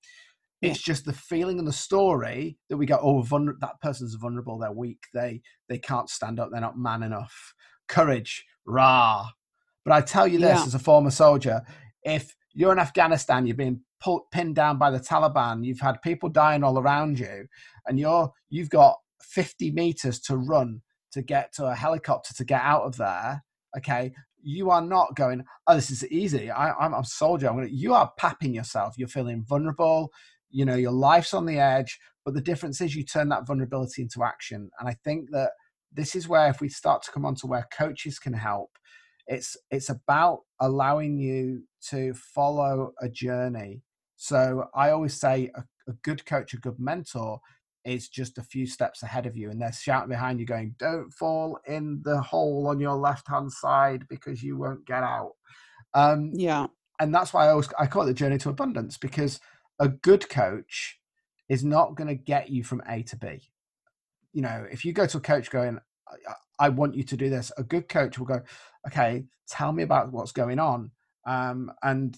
[0.62, 0.72] Yeah.
[0.72, 4.60] It's just the feeling and the story that we go, oh, vulner- that person's vulnerable,
[4.60, 7.54] they're weak, they they can't stand up, they're not man enough.
[7.88, 9.30] Courage, rah.
[9.86, 10.66] But I tell you this yeah.
[10.66, 11.62] as a former soldier,
[12.04, 16.30] if you're in Afghanistan, you're being pulled, pinned down by the Taliban, you've had people
[16.30, 17.48] dying all around you,
[17.88, 20.82] and you're you've got 50 meters to run
[21.12, 23.44] to get to a helicopter to get out of there
[23.78, 24.12] okay?
[24.42, 26.50] You are not going oh this is easy.
[26.50, 27.50] I, am a soldier.
[27.50, 28.96] I'm gonna you are papping yourself.
[28.98, 30.12] You're feeling vulnerable.
[30.50, 32.00] You know your life's on the edge.
[32.26, 34.70] But the difference is you turn that vulnerability into action.
[34.80, 35.52] And i think that
[35.92, 38.70] this is where if we start to come on to where coaches can help
[39.30, 43.82] it's it's about allowing you to follow a journey
[44.22, 47.40] so i always say a, a good coach a good mentor
[47.86, 51.12] is just a few steps ahead of you and they're shouting behind you going don't
[51.14, 55.32] fall in the hole on your left hand side because you won't get out
[55.94, 56.68] um, yeah
[57.00, 59.40] and that's why i always i call it the journey to abundance because
[59.80, 61.00] a good coach
[61.48, 63.40] is not going to get you from a to b
[64.34, 65.80] you know if you go to a coach going
[66.60, 67.52] I want you to do this.
[67.58, 68.42] A good coach will go,
[68.88, 70.92] okay, tell me about what's going on.
[71.26, 72.18] Um, and,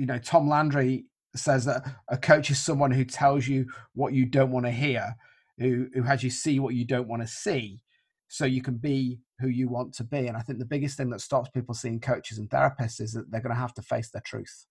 [0.00, 1.04] you know, Tom Landry
[1.36, 5.14] says that a coach is someone who tells you what you don't want to hear,
[5.58, 7.82] who, who has you see what you don't want to see,
[8.26, 10.26] so you can be who you want to be.
[10.26, 13.30] And I think the biggest thing that stops people seeing coaches and therapists is that
[13.30, 14.64] they're going to have to face their truth.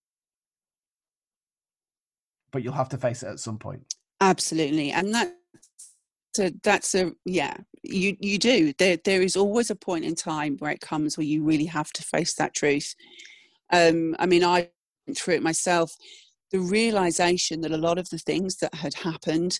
[2.51, 3.83] But you'll have to face it at some point.
[4.19, 4.89] Absolutely.
[4.89, 5.35] And that
[6.33, 10.57] so that's a yeah you you do there there is always a point in time
[10.57, 12.93] where it comes where you really have to face that truth
[13.73, 14.69] um i mean i
[15.17, 15.95] through it myself
[16.51, 19.59] the realization that a lot of the things that had happened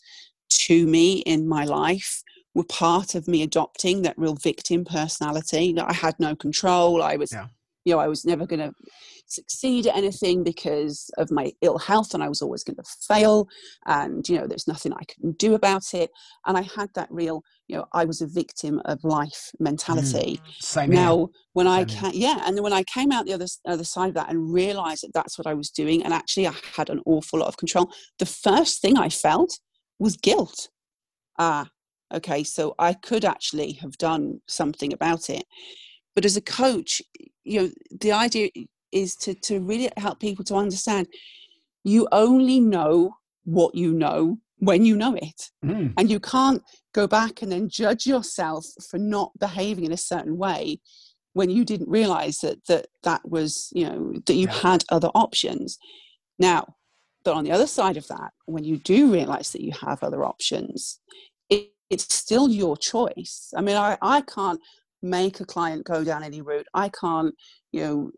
[0.49, 2.23] to me in my life
[2.55, 7.15] were part of me adopting that real victim personality that i had no control i
[7.15, 7.47] was yeah.
[7.89, 8.73] You know i was never going to
[9.30, 13.47] succeed at anything because of my ill health and I was always going to fail.
[13.86, 16.12] And you know there's nothing I can do about it.
[16.45, 20.41] And I had that real you know I was a victim of life mentality.
[20.43, 21.25] Mm, same now here.
[21.54, 24.10] when same I can yeah and then when I came out the other other side
[24.10, 27.02] of that and realized that that's what I was doing and actually I had an
[27.06, 29.60] awful lot of control the first thing I felt
[29.99, 30.69] was guilt.
[31.38, 31.67] Ah
[32.13, 35.45] okay so I could actually have done something about it.
[36.15, 37.02] But as a coach
[37.49, 38.49] you know the idea
[38.91, 41.07] is to, to really help people to understand
[41.83, 45.49] you only know what you know when you know it.
[45.65, 45.93] Mm.
[45.97, 46.62] And you can't
[46.93, 50.79] go back and then judge yourself for not behaving in a certain way
[51.33, 54.53] when you didn't realize that that, that was, you know, that you yeah.
[54.53, 55.77] had other options.
[56.38, 56.75] Now,
[57.23, 60.25] but on the other side of that, when you do realize that you have other
[60.25, 60.99] options,
[61.49, 63.53] it, it's still your choice.
[63.55, 64.59] I mean, I, I can't
[65.01, 66.67] make a client go down any route.
[66.73, 67.33] I can't,
[67.71, 68.12] you know,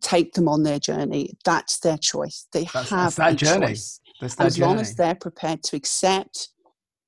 [0.00, 1.34] take them on their journey.
[1.44, 2.46] That's their choice.
[2.52, 3.66] They that's, have that's a journey.
[3.68, 4.00] choice.
[4.20, 4.60] as journey.
[4.60, 6.48] long as they're prepared to accept,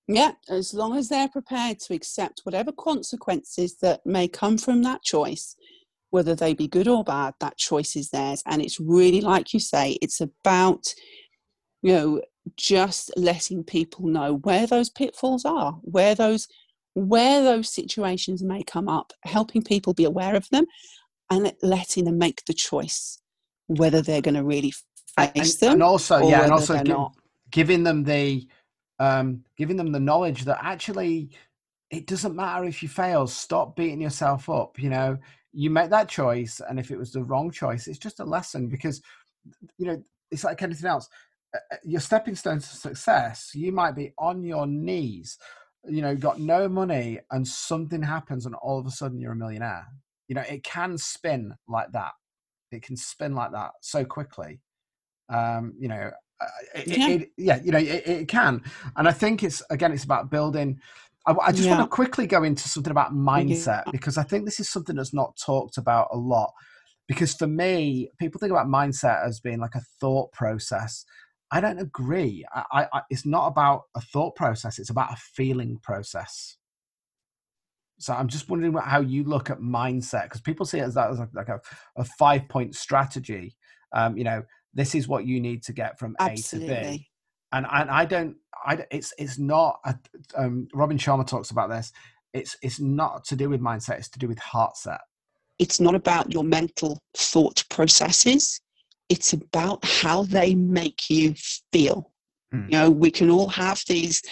[0.07, 5.03] yeah, as long as they're prepared to accept whatever consequences that may come from that
[5.03, 5.57] choice,
[6.11, 8.43] whether they be good or bad, that choice is theirs.
[8.47, 10.95] And it's really like you say, it's about,
[11.83, 12.23] you know,
[12.57, 16.49] just letting people know where those pitfalls are, where those
[16.99, 20.67] where those situations may come up, helping people be aware of them
[21.31, 23.21] and letting them make the choice
[23.67, 24.73] whether they're going to really
[25.17, 26.97] face and, them and also yeah and also give,
[27.51, 28.47] giving them the
[28.99, 31.31] um, giving them the knowledge that actually
[31.91, 35.17] it doesn't matter if you fail stop beating yourself up you know?
[35.53, 38.69] You make that choice and if it was the wrong choice it's just a lesson
[38.69, 39.03] because
[39.77, 41.09] you know it's like anything else.
[41.83, 43.53] Your stepping stone to success.
[43.55, 45.39] You might be on your knees
[45.88, 49.37] you know got no money and something happens and all of a sudden you're a
[49.37, 49.87] millionaire.
[50.29, 52.12] You know it can spin like that.
[52.70, 54.61] It can spin like that so quickly.
[55.29, 57.09] Um you know uh, it, yeah.
[57.09, 58.62] It, yeah you know it, it, can.
[58.96, 60.81] And i think it's again it's about building.
[61.27, 61.77] I, I just yeah.
[61.77, 63.92] want to quickly go into something about mindset yeah.
[63.92, 66.53] because i think this is something that's not talked about a lot.
[67.07, 71.05] Because for me people think about mindset as being like a thought process
[71.51, 72.45] I don't agree.
[72.55, 76.57] I, I, it's not about a thought process; it's about a feeling process.
[77.99, 80.95] So I'm just wondering about how you look at mindset because people see it as
[80.95, 81.61] that as like a,
[81.97, 83.57] a five point strategy.
[83.93, 84.43] Um, you know,
[84.75, 86.75] this is what you need to get from Absolutely.
[86.75, 87.09] A to B.
[87.53, 88.37] And and I don't.
[88.65, 89.81] I it's it's not.
[89.85, 89.97] A,
[90.37, 91.93] um, Robin Sharma talks about this.
[92.35, 93.99] It's it's not to do with mindset.
[93.99, 95.01] It's to do with heart set.
[95.59, 98.61] It's not about your mental thought processes
[99.09, 101.35] it's about how they make you
[101.73, 102.11] feel.
[102.55, 102.64] Mm.
[102.64, 104.23] You know, we can all have these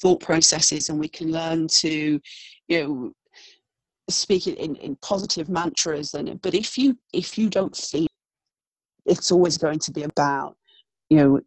[0.00, 2.20] thought processes and we can learn to,
[2.68, 3.12] you know,
[4.08, 8.06] speak in, in positive mantras and but if you if you don't feel
[9.06, 10.56] it's always going to be about
[11.08, 11.40] you know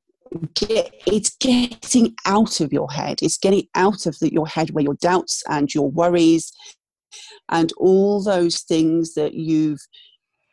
[0.56, 4.84] get, it's getting out of your head it's getting out of the, your head where
[4.84, 6.52] your doubts and your worries
[7.50, 9.86] and all those things that you've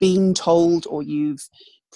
[0.01, 1.49] been told or you've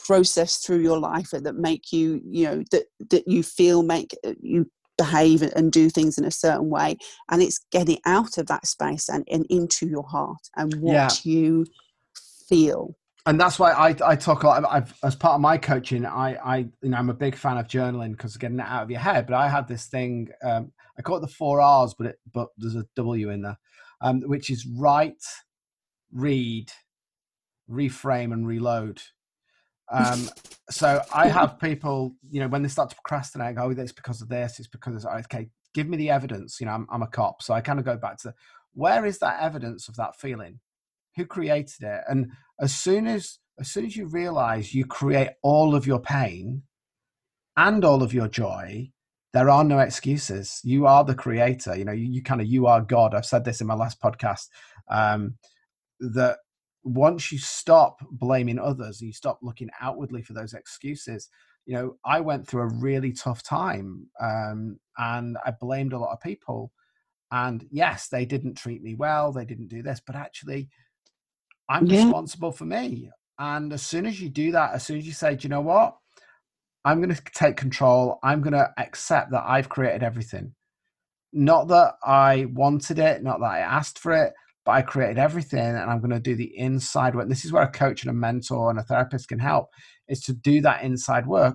[0.05, 4.35] process through your life that make you you know that that you feel make uh,
[4.41, 6.97] you behave and do things in a certain way
[7.31, 11.11] and it's getting out of that space and, and into your heart and what yeah.
[11.31, 11.67] you
[12.49, 14.65] feel and that's why I, I talk a lot.
[14.71, 17.67] I've, as part of my coaching, I, I, you know, I'm a big fan of
[17.67, 19.27] journaling because getting it out of your head.
[19.27, 22.51] But I had this thing, um, I call it the four R's, but it, but
[22.57, 23.59] there's a W in there,
[24.01, 25.25] um, which is write,
[26.13, 26.71] read,
[27.69, 29.03] reframe, and reload.
[29.91, 30.29] Um,
[30.71, 34.21] so I have people, you know, when they start to procrastinate, go, oh, it's because
[34.21, 36.61] of this, it's because of, okay, give me the evidence.
[36.61, 37.43] You know, I'm, I'm a cop.
[37.43, 38.35] So I kind of go back to
[38.75, 40.61] where is that evidence of that feeling?
[41.17, 42.01] Who created it?
[42.09, 46.63] And as soon as, as soon as you realize you create all of your pain
[47.57, 48.91] and all of your joy,
[49.33, 50.61] there are no excuses.
[50.65, 51.77] You are the creator.
[51.77, 53.15] You know, you, you kind of you are God.
[53.15, 54.49] I've said this in my last podcast.
[54.91, 55.37] Um,
[56.01, 56.39] that
[56.87, 61.29] once you stop blaming others and you stop looking outwardly for those excuses,
[61.67, 66.13] you know, I went through a really tough time um, and I blamed a lot
[66.13, 66.71] of people.
[67.33, 70.69] And yes, they didn't treat me well, they didn't do this, but actually,
[71.69, 72.05] I'm yeah.
[72.05, 73.11] responsible for me.
[73.37, 75.61] And as soon as you do that, as soon as you say, do you know
[75.61, 75.97] what?
[76.85, 78.21] I'm going to take control.
[78.23, 80.55] I'm going to accept that I've created everything.
[81.33, 84.33] Not that I wanted it, not that I asked for it,
[84.67, 87.29] but I created everything and I'm going to do the inside work.
[87.29, 89.69] This is where a coach and a mentor and a therapist can help
[90.09, 91.55] is to do that inside work.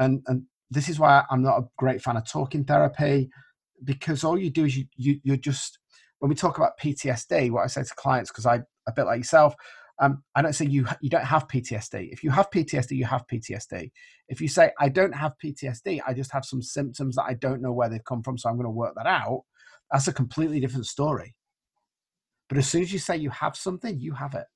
[0.00, 3.30] And, and this is why I'm not a great fan of talking therapy
[3.84, 5.78] because all you do is you, you you're just
[6.18, 9.18] when we talk about PTSD, what I say to clients, because I a bit like
[9.18, 9.54] yourself,
[10.00, 12.08] um, I don't say you you don't have PTSD.
[12.10, 13.90] If you have PTSD, you have PTSD.
[14.28, 17.62] If you say I don't have PTSD, I just have some symptoms that I don't
[17.62, 19.44] know where they've come from, so I'm going to work that out.
[19.92, 21.36] That's a completely different story.
[22.48, 24.46] But as soon as you say you have something, you have it.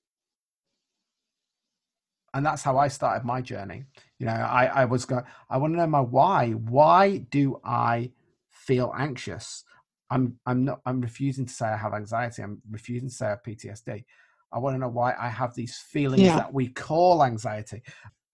[2.35, 3.85] And that's how I started my journey.
[4.18, 6.52] You know, I, I was going, I want to know my why.
[6.52, 8.12] Why do I
[8.50, 9.64] feel anxious?
[10.11, 12.42] I'm, I'm not, I'm refusing to say I have anxiety.
[12.42, 14.05] I'm refusing to say I have PTSD.
[14.52, 16.37] I want to know why I have these feelings yeah.
[16.37, 17.83] that we call anxiety.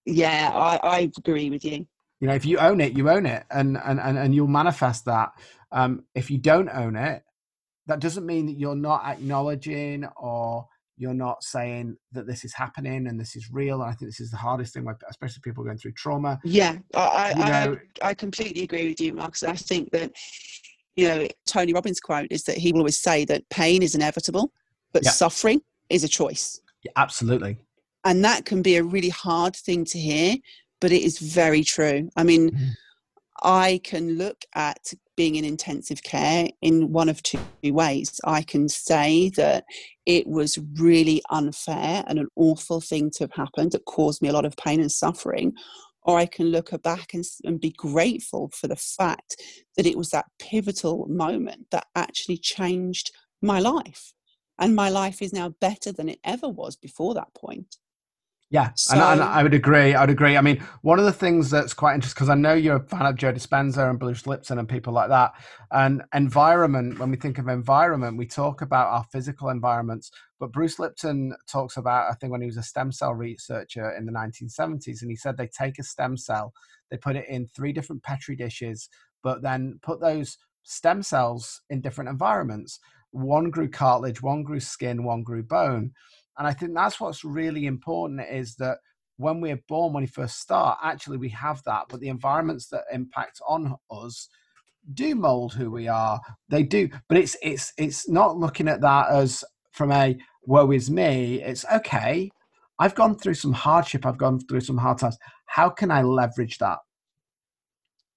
[0.05, 1.87] Yeah, I, I agree with you.
[2.21, 5.05] You know, if you own it, you own it, and and and, and you'll manifest
[5.05, 5.31] that.
[5.71, 7.23] Um, if you don't own it,
[7.89, 13.07] that doesn't mean that you're not acknowledging or you're not saying that this is happening
[13.07, 13.83] and this is real.
[13.83, 16.39] And I think this is the hardest thing, especially people going through trauma.
[16.45, 19.43] Yeah, I know, I, I completely agree with you, Marcus.
[19.43, 20.13] I think that
[20.97, 24.53] you know Tony Robbins' quote is that he will always say that pain is inevitable,
[24.93, 25.11] but yeah.
[25.11, 26.61] suffering is a choice.
[26.85, 27.59] Yeah, absolutely.
[28.05, 30.37] And that can be a really hard thing to hear,
[30.81, 32.11] but it is very true.
[32.17, 32.51] I mean.
[32.51, 32.71] Mm
[33.43, 38.21] I can look at being in intensive care in one of two ways.
[38.25, 39.65] I can say that
[40.07, 44.33] it was really unfair and an awful thing to have happened that caused me a
[44.33, 45.55] lot of pain and suffering.
[46.05, 49.35] Or I can look back and, and be grateful for the fact
[49.77, 53.11] that it was that pivotal moment that actually changed
[53.43, 54.15] my life.
[54.57, 57.77] And my life is now better than it ever was before that point.
[58.51, 59.95] Yeah, so, and, and, I would agree.
[59.95, 60.35] I would agree.
[60.35, 63.05] I mean, one of the things that's quite interesting because I know you're a fan
[63.05, 65.33] of Joe Dispenza and Bruce Lipton and people like that.
[65.71, 70.11] And environment, when we think of environment, we talk about our physical environments.
[70.41, 74.07] But Bruce Lipton talks about, I think, when he was a stem cell researcher in
[74.07, 76.55] the 1970s, and he said they take a stem cell,
[76.91, 78.89] they put it in three different petri dishes,
[79.23, 82.81] but then put those stem cells in different environments.
[83.11, 85.93] One grew cartilage, one grew skin, one grew bone
[86.39, 88.79] and I think that's what's really important is that
[89.17, 92.85] when we're born, when we first start, actually we have that, but the environments that
[92.93, 94.29] impact on us
[94.95, 96.21] do mold who we are.
[96.49, 100.91] They do, but it's it's it's not looking at that as from a woe is
[100.91, 101.43] me.
[101.43, 102.31] It's okay.
[102.79, 104.07] I've gone through some hardship.
[104.07, 105.19] I've gone through some hard times.
[105.47, 106.79] How can I leverage that?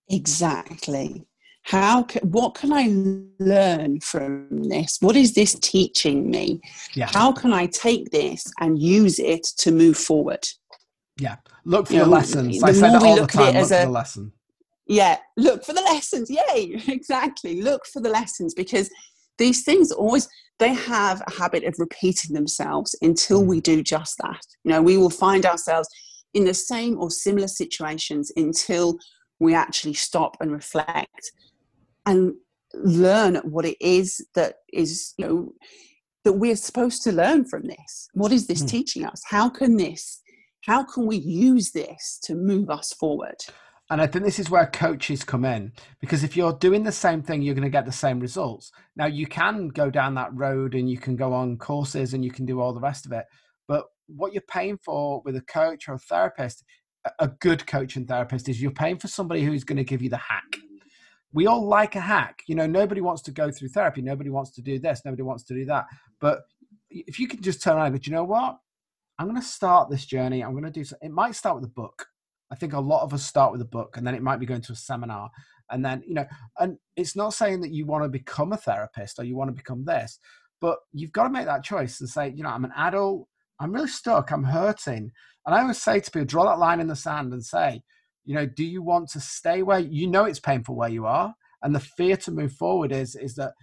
[0.08, 1.26] Exactly
[1.64, 2.88] how can, what can i
[3.40, 4.98] learn from this?
[5.00, 6.62] What is this teaching me?
[6.94, 7.10] Yeah.
[7.12, 10.48] how can i take this and use it to move forward?
[11.18, 11.38] Yeah.
[11.66, 12.60] Look for you the know, lessons.
[12.60, 14.32] the i say that all the time look for a, the lesson.
[14.88, 18.90] Yeah look for the lessons yay exactly look for the lessons because
[19.38, 20.28] these things always
[20.60, 23.64] they have a habit of repeating themselves until we mm.
[23.64, 24.42] do just that.
[24.64, 25.88] You know we will find ourselves
[26.34, 28.98] in the same or similar situations until
[29.40, 31.32] we actually stop and reflect
[32.06, 32.34] and
[32.74, 35.54] learn what it is that is you know
[36.24, 38.70] that we're supposed to learn from this what is this mm.
[38.70, 40.22] teaching us how can this
[40.66, 43.36] how can we use this to move us forward
[43.90, 47.22] and I think this is where coaches come in because if you're doing the same
[47.22, 48.72] thing, you're going to get the same results.
[48.96, 52.32] Now, you can go down that road and you can go on courses and you
[52.32, 53.26] can do all the rest of it.
[53.68, 56.64] But what you're paying for with a coach or a therapist,
[57.20, 60.10] a good coach and therapist, is you're paying for somebody who's going to give you
[60.10, 60.56] the hack
[61.34, 62.42] we all like a hack.
[62.48, 64.02] You know, nobody wants to go through therapy.
[64.02, 65.02] Nobody wants to do this.
[65.06, 65.86] Nobody wants to do that.
[66.20, 66.42] But
[66.90, 68.58] if you can just turn around go, you know what?
[69.18, 70.44] I'm going to start this journey.
[70.44, 70.96] I'm going to do so.
[71.02, 72.06] It might start with a book.
[72.52, 74.46] I think a lot of us start with a book and then it might be
[74.46, 75.30] going to a seminar.
[75.70, 76.26] And then, you know,
[76.60, 79.56] and it's not saying that you want to become a therapist or you want to
[79.56, 80.20] become this,
[80.60, 83.28] but you've got to make that choice and say, you know, I'm an adult.
[83.60, 84.32] I'm really stuck.
[84.32, 85.12] I'm hurting.
[85.46, 87.82] And I always say to people, draw that line in the sand and say,
[88.26, 91.34] you know do you want to stay where you know it's painful where you are
[91.64, 93.54] and the fear to move forward is is that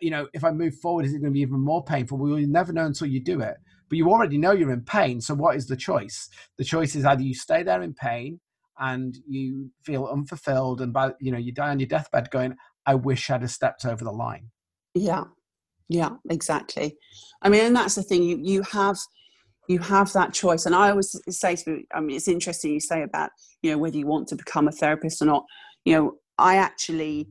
[0.00, 2.18] you know if i move forward is it going to be even more painful?
[2.18, 3.56] We will never know until you do it
[3.88, 6.28] but you already know you're in pain so what is the choice?
[6.58, 8.40] The choice is either you stay there in pain
[8.78, 12.94] and you feel unfulfilled and by you know you die on your deathbed going i
[12.94, 14.50] wish i'd have stepped over the line.
[14.94, 15.24] Yeah.
[15.88, 16.96] Yeah exactly.
[17.42, 18.98] I mean and that's the thing you you have
[19.68, 21.82] you have that choice and i always say to people.
[21.94, 23.30] i mean it's interesting you say about
[23.62, 25.44] you know whether you want to become a therapist or not
[25.84, 27.28] you know i actually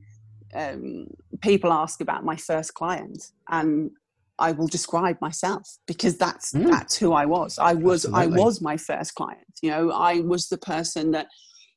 [0.53, 1.07] um,
[1.41, 3.91] people ask about my first client and
[4.37, 6.69] I will describe myself because that's mm.
[6.69, 7.57] that's who I was.
[7.57, 8.39] I was Absolutely.
[8.39, 9.47] I was my first client.
[9.61, 11.27] You know, I was the person that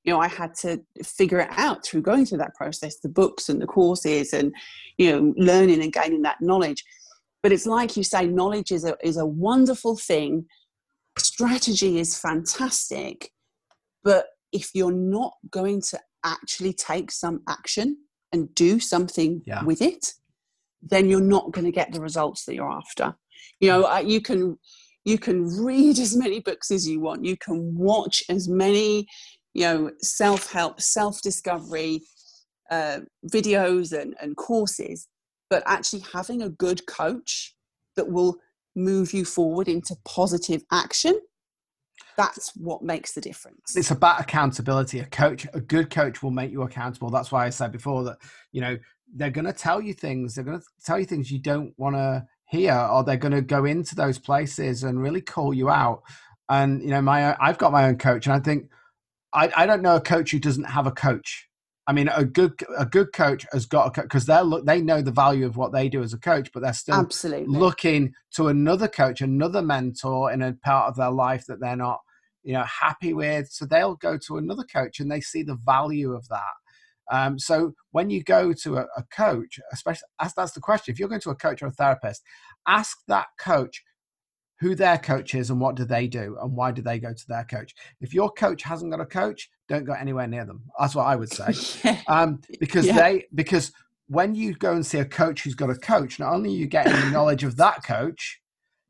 [0.04, 3.48] you know I had to figure it out through going through that process, the books
[3.48, 4.52] and the courses, and
[4.96, 6.84] you know, learning and gaining that knowledge.
[7.42, 10.46] But it's like you say, knowledge is a is a wonderful thing.
[11.16, 13.30] Strategy is fantastic,
[14.02, 17.96] but if you're not going to actually take some action
[18.32, 19.64] and do something yeah.
[19.64, 20.14] with it,
[20.82, 23.14] then you're not going to get the results that you're after.
[23.60, 24.58] You know, you can
[25.04, 27.24] you can read as many books as you want.
[27.24, 29.06] You can watch as many,
[29.54, 32.02] you know, self help, self discovery
[32.70, 33.00] uh,
[33.32, 35.08] videos and, and courses,
[35.50, 37.54] but actually having a good coach
[37.96, 38.36] that will
[38.76, 41.18] move you forward into positive action
[42.16, 43.76] that's what makes the difference.
[43.76, 44.98] It's about accountability.
[44.98, 47.10] A coach a good coach will make you accountable.
[47.10, 48.18] That's why i said before that
[48.52, 48.76] you know
[49.14, 50.34] they're going to tell you things.
[50.34, 53.40] They're going to tell you things you don't want to hear or they're going to
[53.40, 56.02] go into those places and really call you out.
[56.50, 58.70] And you know my i've got my own coach and i think
[59.34, 61.47] i, I don't know a coach who doesn't have a coach
[61.88, 65.00] I mean, a good a good coach has got a because they're look they know
[65.00, 68.48] the value of what they do as a coach, but they're still absolutely looking to
[68.48, 72.00] another coach, another mentor in a part of their life that they're not
[72.42, 73.48] you know happy with.
[73.50, 76.52] So they'll go to another coach and they see the value of that.
[77.10, 80.98] Um, so when you go to a, a coach, especially as that's the question, if
[80.98, 82.22] you're going to a coach or a therapist,
[82.66, 83.82] ask that coach
[84.60, 87.28] who their coach is and what do they do and why do they go to
[87.28, 87.74] their coach.
[88.00, 90.64] If your coach hasn't got a coach, don't go anywhere near them.
[90.78, 92.96] That's what I would say, um, because yeah.
[92.96, 93.72] they because
[94.08, 96.66] when you go and see a coach who's got a coach, not only are you
[96.66, 98.40] getting the knowledge of that coach,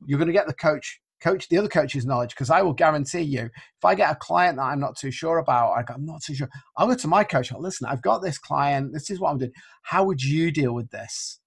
[0.07, 3.23] you're going to get the coach coach the other coach's knowledge because I will guarantee
[3.23, 6.23] you if I get a client that I'm not too sure about I am not
[6.23, 9.19] too sure I'll go to my coach I'll listen I've got this client this is
[9.19, 9.51] what I'm doing
[9.83, 11.41] how would you deal with this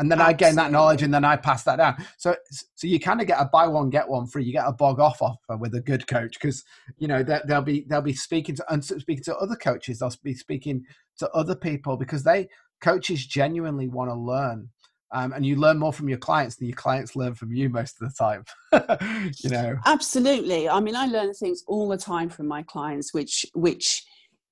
[0.00, 0.46] and then Absolutely.
[0.46, 2.02] I gain that knowledge and then I pass that down.
[2.16, 4.44] So so you kind of get a buy one get one free.
[4.44, 6.64] You get a bog off offer with a good coach because
[6.96, 10.34] you know they'll be they'll be speaking to and speaking to other coaches they'll be
[10.34, 10.84] speaking
[11.18, 12.48] to other people because they
[12.80, 14.70] coaches genuinely want to learn.
[15.12, 18.00] Um, and you learn more from your clients than your clients learn from you most
[18.00, 18.44] of the time
[19.42, 19.76] you know?
[19.84, 20.68] Absolutely.
[20.68, 24.04] I mean i learn things all the time from my clients which which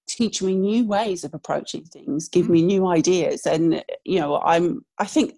[0.09, 4.85] teach me new ways of approaching things give me new ideas and you know i'm
[4.99, 5.35] i think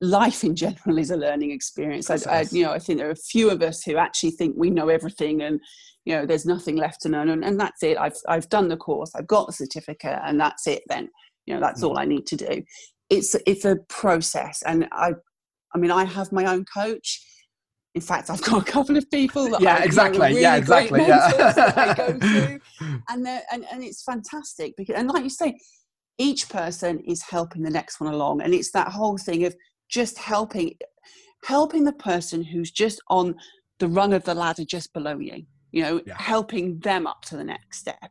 [0.00, 2.10] life in general is a learning experience.
[2.10, 4.54] I, I, you know i think there are a few of us who actually think
[4.56, 5.60] we know everything and
[6.04, 7.96] you know there's nothing left to learn and, and that's it.
[7.98, 11.08] I've i've done the course i've got the certificate and that's it then.
[11.46, 11.88] You know that's mm.
[11.88, 12.62] all i need to do.
[13.10, 15.12] It's it's a process and i
[15.74, 17.20] i mean i have my own coach
[17.94, 20.28] in fact i've got a couple of people that yeah I, exactly.
[20.28, 21.00] really yeah exactly.
[21.02, 21.94] Yeah.
[21.94, 22.60] go to
[23.08, 25.56] and, and and it's fantastic because and like you say
[26.18, 29.54] each person is helping the next one along and it's that whole thing of
[29.88, 30.76] just helping
[31.44, 33.34] helping the person who's just on
[33.78, 36.14] the rung of the ladder just below you you know yeah.
[36.18, 38.10] helping them up to the next step.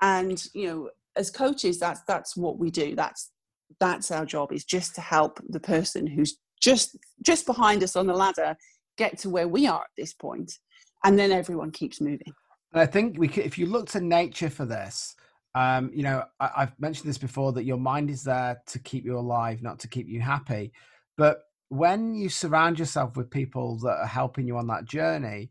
[0.00, 2.94] And you know as coaches that's that's what we do.
[2.94, 3.32] That's
[3.80, 8.06] that's our job is just to help the person who's just just behind us on
[8.06, 8.56] the ladder
[8.96, 10.58] get to where we are at this point
[11.04, 12.32] and then everyone keeps moving.
[12.72, 15.14] And i think we could, if you look to nature for this
[15.54, 19.04] um, you know I, i've mentioned this before that your mind is there to keep
[19.04, 20.72] you alive not to keep you happy.
[21.18, 25.50] But when you surround yourself with people that are helping you on that journey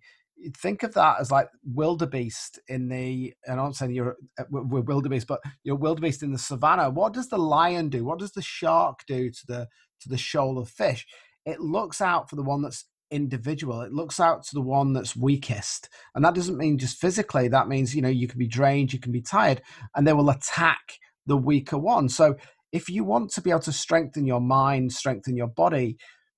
[0.57, 5.27] think of that as like wildebeest in the and i'm saying you're uh, we're wildebeest
[5.27, 6.89] but you're wildebeest in the savannah.
[6.89, 8.03] What does the lion do?
[8.03, 9.67] What does the shark do to the
[10.01, 11.05] to the shoal of fish?
[11.45, 13.81] It looks out for the one that's individual.
[13.81, 15.89] It looks out to the one that's weakest.
[16.15, 18.99] And that doesn't mean just physically that means you know you can be drained you
[18.99, 19.61] can be tired
[19.95, 20.81] and they will attack
[21.25, 22.09] the weaker one.
[22.09, 22.35] So
[22.71, 25.97] if you want to be able to strengthen your mind strengthen your body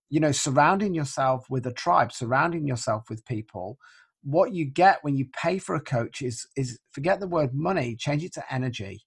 [0.09, 3.77] you know surrounding yourself with a tribe surrounding yourself with people
[4.23, 7.95] what you get when you pay for a coach is is forget the word money
[7.95, 9.01] change it to energy.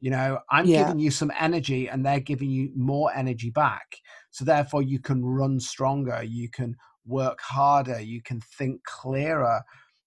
[0.00, 0.84] You know i'm yeah.
[0.84, 3.96] giving you some energy and they're giving you more energy back.
[4.30, 6.76] So therefore you can run stronger you can
[7.06, 9.60] work harder you can think clearer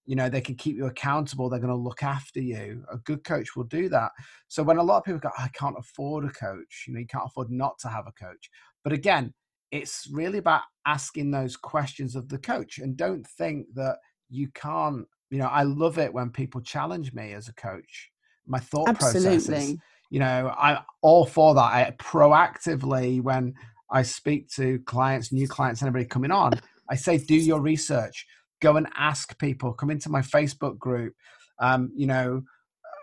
[0.08, 3.22] you know they can keep you accountable they're going to look after you a good
[3.24, 4.10] coach will do that
[4.48, 7.06] so when a lot of people go i can't afford a coach you know you
[7.06, 8.50] can't afford not to have a coach
[8.82, 9.32] but again
[9.70, 13.98] it's really about asking those questions of the coach and don't think that
[14.30, 18.10] you can't you know i love it when people challenge me as a coach
[18.46, 19.30] my thought Absolutely.
[19.30, 19.78] processes
[20.10, 23.52] you know i'm all for that i proactively when
[23.90, 26.58] i speak to clients new clients anybody coming on
[26.90, 28.26] i say do your research.
[28.60, 29.72] Go and ask people.
[29.72, 31.14] Come into my facebook group.
[31.58, 32.42] Um, you know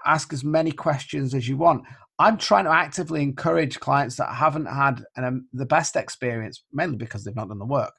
[0.06, 1.84] ask as many questions as you want.
[2.20, 6.96] I'm trying to actively encourage clients that haven't had an, um, the best experience mainly
[6.96, 7.94] because they've not done the work.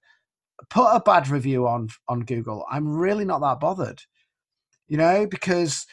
[0.70, 2.64] Put a bad review on on google.
[2.70, 4.01] I'm really not that bothered
[4.89, 5.87] you know because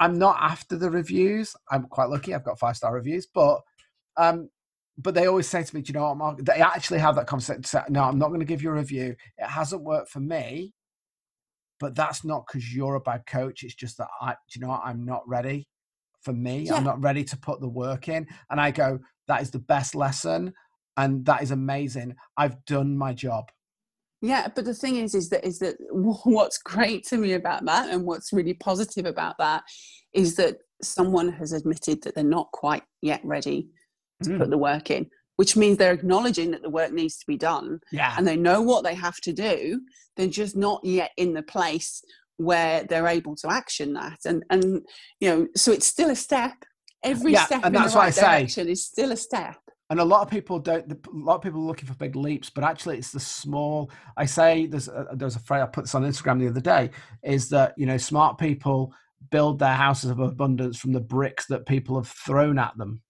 [0.00, 1.54] i'm not after the reviews.
[1.70, 3.60] I'm quite lucky i've got five star reviews but
[4.16, 4.48] um
[4.98, 6.38] but they always say to me, Do you know what, Mark?
[6.38, 7.74] They actually have that concept.
[7.88, 9.16] No, I'm not going to give you a review.
[9.38, 10.72] It hasn't worked for me
[11.82, 13.64] but that's not because you're a bad coach.
[13.64, 14.82] It's just that I, do you know, what?
[14.84, 15.66] I'm not ready
[16.22, 16.60] for me.
[16.60, 16.76] Yeah.
[16.76, 18.24] I'm not ready to put the work in.
[18.50, 20.52] And I go, that is the best lesson,
[20.96, 22.14] and that is amazing.
[22.36, 23.50] I've done my job.
[24.20, 27.90] Yeah, but the thing is, is that is that what's great to me about that,
[27.90, 29.64] and what's really positive about that,
[30.12, 33.68] is that someone has admitted that they're not quite yet ready
[34.22, 34.38] to mm.
[34.38, 35.06] put the work in
[35.36, 38.14] which means they're acknowledging that the work needs to be done yeah.
[38.16, 39.80] and they know what they have to do
[40.16, 42.02] they're just not yet in the place
[42.36, 44.82] where they're able to action that and and
[45.20, 46.54] you know so it's still a step
[47.02, 48.72] every yeah, step and that's in the right what I direction say.
[48.72, 49.56] is still a step
[49.90, 52.50] and a lot of people don't a lot of people are looking for big leaps
[52.50, 55.94] but actually it's the small i say there's a, there's a phrase i put this
[55.94, 56.90] on instagram the other day
[57.22, 58.92] is that you know smart people
[59.30, 63.02] build their houses of abundance from the bricks that people have thrown at them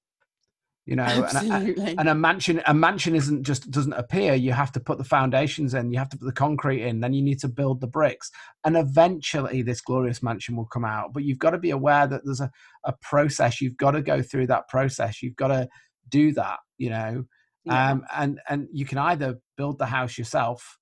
[0.84, 4.34] you know and a, and a, mansion a mansion isn't just doesn't appear.
[4.34, 7.12] You have to put the foundations in you have to put the concrete in then
[7.12, 8.30] you need to build the bricks.
[8.64, 11.12] And eventually this glorious mansion will come out.
[11.12, 12.50] But you've got to be aware that there's a,
[12.84, 13.60] a process.
[13.60, 15.22] You've got to go through that process.
[15.22, 15.68] You've got to
[16.08, 17.24] do that you know?
[17.64, 17.90] Yeah.
[17.92, 20.78] um, and and you can either build the house yourself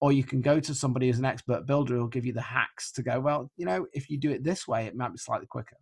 [0.00, 2.90] or you can go to somebody who's an expert builder who'll give you the hacks
[2.92, 5.46] to go well you know if you do it this way it might be slightly
[5.46, 5.76] quicker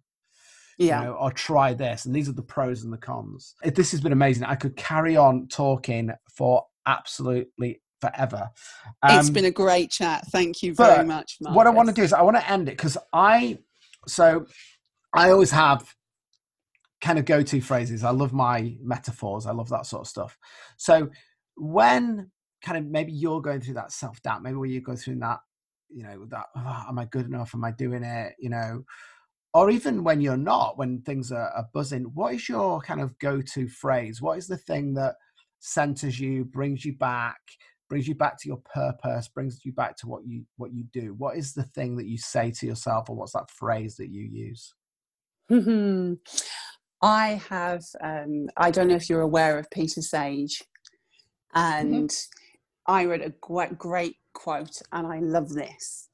[0.81, 1.01] yeah.
[1.01, 2.07] You know, or try this.
[2.07, 3.55] And these are the pros and the cons.
[3.63, 4.45] This has been amazing.
[4.45, 8.49] I could carry on talking for absolutely forever.
[9.03, 10.27] Um, it's been a great chat.
[10.29, 11.37] Thank you very much.
[11.41, 11.57] Marcus.
[11.57, 13.59] What I want to do is I want to end it because I,
[14.07, 14.47] so
[15.15, 15.95] I always have
[17.03, 18.03] kind of go to phrases.
[18.03, 19.45] I love my metaphors.
[19.45, 20.39] I love that sort of stuff.
[20.79, 21.11] So
[21.57, 22.31] when
[22.63, 25.41] kind of maybe you're going through that self doubt, maybe when you go through that,
[25.91, 27.55] you know, that, oh, am I good enough?
[27.55, 28.35] Am I doing it?
[28.39, 28.85] You know,
[29.53, 33.19] or even when you're not, when things are, are buzzing, what is your kind of
[33.19, 34.23] go to phrase?
[34.23, 35.17] What is the thing that
[35.59, 37.41] centers you, brings you back,
[37.89, 41.15] brings you back to your purpose, brings you back to what you what you do?
[41.19, 44.23] What is the thing that you say to yourself, or what's that phrase that you
[44.23, 44.73] use?
[47.03, 47.83] I have.
[48.01, 50.63] Um, I don't know if you're aware of Peter Sage,
[51.55, 51.61] mm-hmm.
[51.61, 52.93] and mm-hmm.
[52.93, 56.09] I read a great, great quote, and I love this.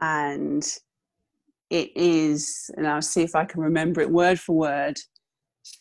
[0.00, 0.64] And
[1.70, 4.98] it is, and I'll see if I can remember it word for word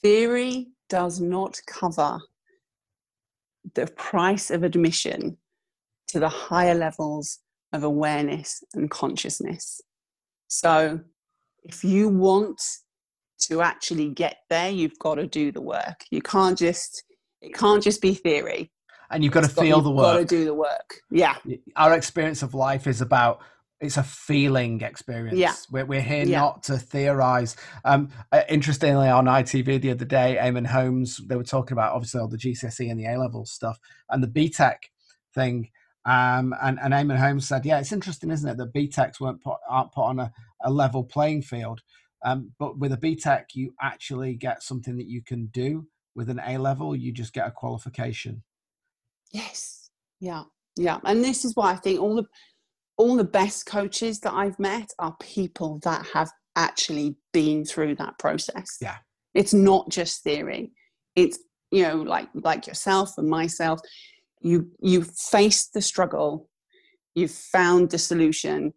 [0.02, 2.20] theory does not cover
[3.76, 5.38] the price of admission
[6.08, 7.40] to the higher levels
[7.74, 9.82] of awareness and consciousness.
[10.48, 11.02] So,
[11.64, 12.62] if you want
[13.42, 16.06] to actually get there, you've got to do the work.
[16.10, 17.04] You can't just,
[17.42, 18.72] it can't just be theory.
[19.12, 20.06] And you've got to feel got, the work.
[20.06, 21.02] You've got to do the work.
[21.12, 21.36] Yeah.
[21.76, 23.40] Our experience of life is about
[23.80, 25.38] it's a feeling experience.
[25.38, 25.54] Yeah.
[25.72, 26.40] We're, we're here yeah.
[26.40, 27.56] not to theorize.
[27.86, 32.20] Um, uh, interestingly, on ITV the other day, Eamonn Holmes, they were talking about obviously
[32.20, 34.78] all the GCSE and the A level stuff and the BTEC
[35.34, 35.70] thing.
[36.06, 39.58] Um, and, and Eamonn Holmes said, yeah, it's interesting, isn't it, that BTECs weren't put,
[39.70, 40.32] aren't put on a,
[40.64, 41.82] a level playing field.
[42.26, 45.88] Um, but with a BTEC, you actually get something that you can do.
[46.16, 48.42] With an A level, you just get a qualification.
[49.32, 49.92] Yes.
[50.20, 50.46] Yeah.
[50.76, 51.00] Yeah.
[51.04, 52.26] And this is why I think all the
[52.98, 58.18] all the best coaches that I've met are people that have actually been through that
[58.18, 58.78] process.
[58.82, 58.98] Yeah.
[59.34, 60.72] It's not just theory.
[61.16, 61.39] It's,
[61.72, 63.80] you know, like like yourself and myself,
[64.41, 66.50] you you faced the struggle,
[67.14, 68.74] you've found the solution,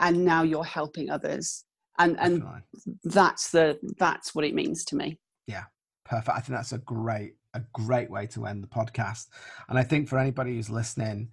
[0.00, 1.64] and now you're helping others.
[1.98, 2.60] And and Definitely.
[3.04, 5.18] that's the that's what it means to me.
[5.46, 5.64] Yeah.
[6.04, 6.36] Perfect.
[6.36, 9.28] I think that's a great a great way to end the podcast.
[9.68, 11.28] And I think for anybody who's listening,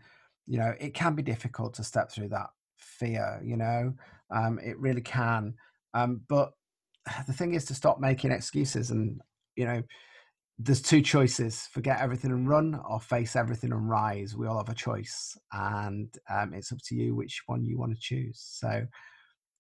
[0.50, 2.48] you know it can be difficult to step through that
[2.78, 3.94] fear you know?
[4.32, 5.56] Um, it really can.
[5.94, 6.52] Um, but
[7.28, 9.22] the thing is to stop making excuses and
[9.56, 9.84] you know
[10.62, 14.36] there's two choices forget everything and run or face everything and rise.
[14.36, 17.94] We all have a choice and um, it's up to you which one you want
[17.96, 18.42] to choose.
[18.44, 18.86] So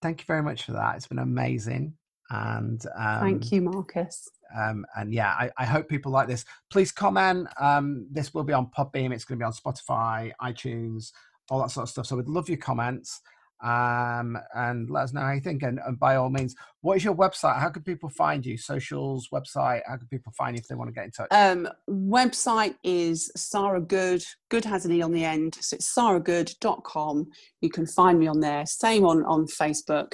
[0.02, 0.98] thank you very much for that.
[0.98, 1.94] It's been amazing
[2.30, 6.44] and um, thank you marcus um, and yeah, I, I, hope people like this.
[6.72, 7.48] Please comment.
[7.60, 9.14] Um, this will be on Podbean.
[9.14, 11.12] It's going to be on Spotify, iTunes,
[11.50, 12.08] all that sort of stuff.
[12.08, 13.22] So we'd love your comments.
[13.62, 15.64] um, and let us know how you think.
[15.64, 17.60] And, and, by all means, what is your website?
[17.60, 18.58] How can people find you?
[18.58, 19.82] Socials, website.
[19.86, 21.28] How can people find you if they want to get in touch?
[21.32, 24.24] Um, website is Sarah Goode.
[24.50, 27.28] Goode has an e on the end, so it's sarahgoode.com.
[27.60, 28.66] You can find me on there.
[28.66, 30.14] Same on on Facebook.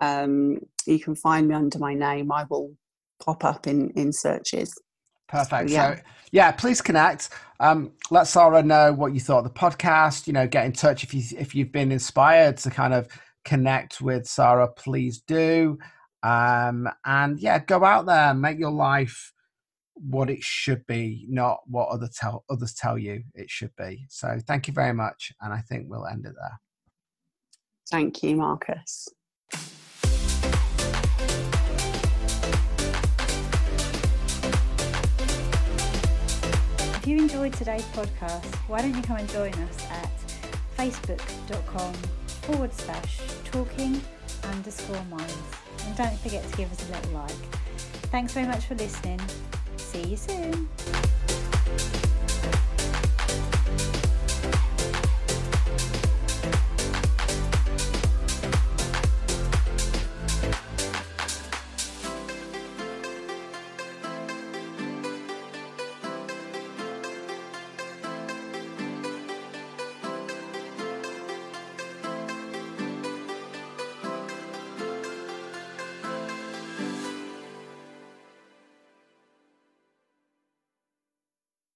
[0.00, 2.32] Um, you can find me under my name.
[2.32, 2.72] I will
[3.22, 4.72] pop up in in searches.
[5.28, 5.70] Perfect.
[5.70, 5.96] So, yeah.
[5.96, 7.30] So, yeah, please connect.
[7.60, 10.26] Um, let Sarah know what you thought of the podcast.
[10.26, 13.08] You know, get in touch if you if you've been inspired to kind of
[13.44, 14.68] connect with Sarah.
[14.68, 15.78] Please do.
[16.22, 19.32] Um, and yeah, go out there, make your life
[19.94, 24.06] what it should be, not what other tell others tell you it should be.
[24.08, 26.60] So, thank you very much, and I think we'll end it there.
[27.90, 29.08] Thank you, Marcus.
[37.00, 40.10] If you enjoyed today's podcast, why don't you come and join us at
[40.76, 41.94] facebook.com
[42.42, 44.02] forward slash talking
[44.44, 45.34] underscore minds.
[45.86, 47.30] And don't forget to give us a little like.
[48.12, 49.18] Thanks very much for listening.
[49.78, 50.68] See you soon.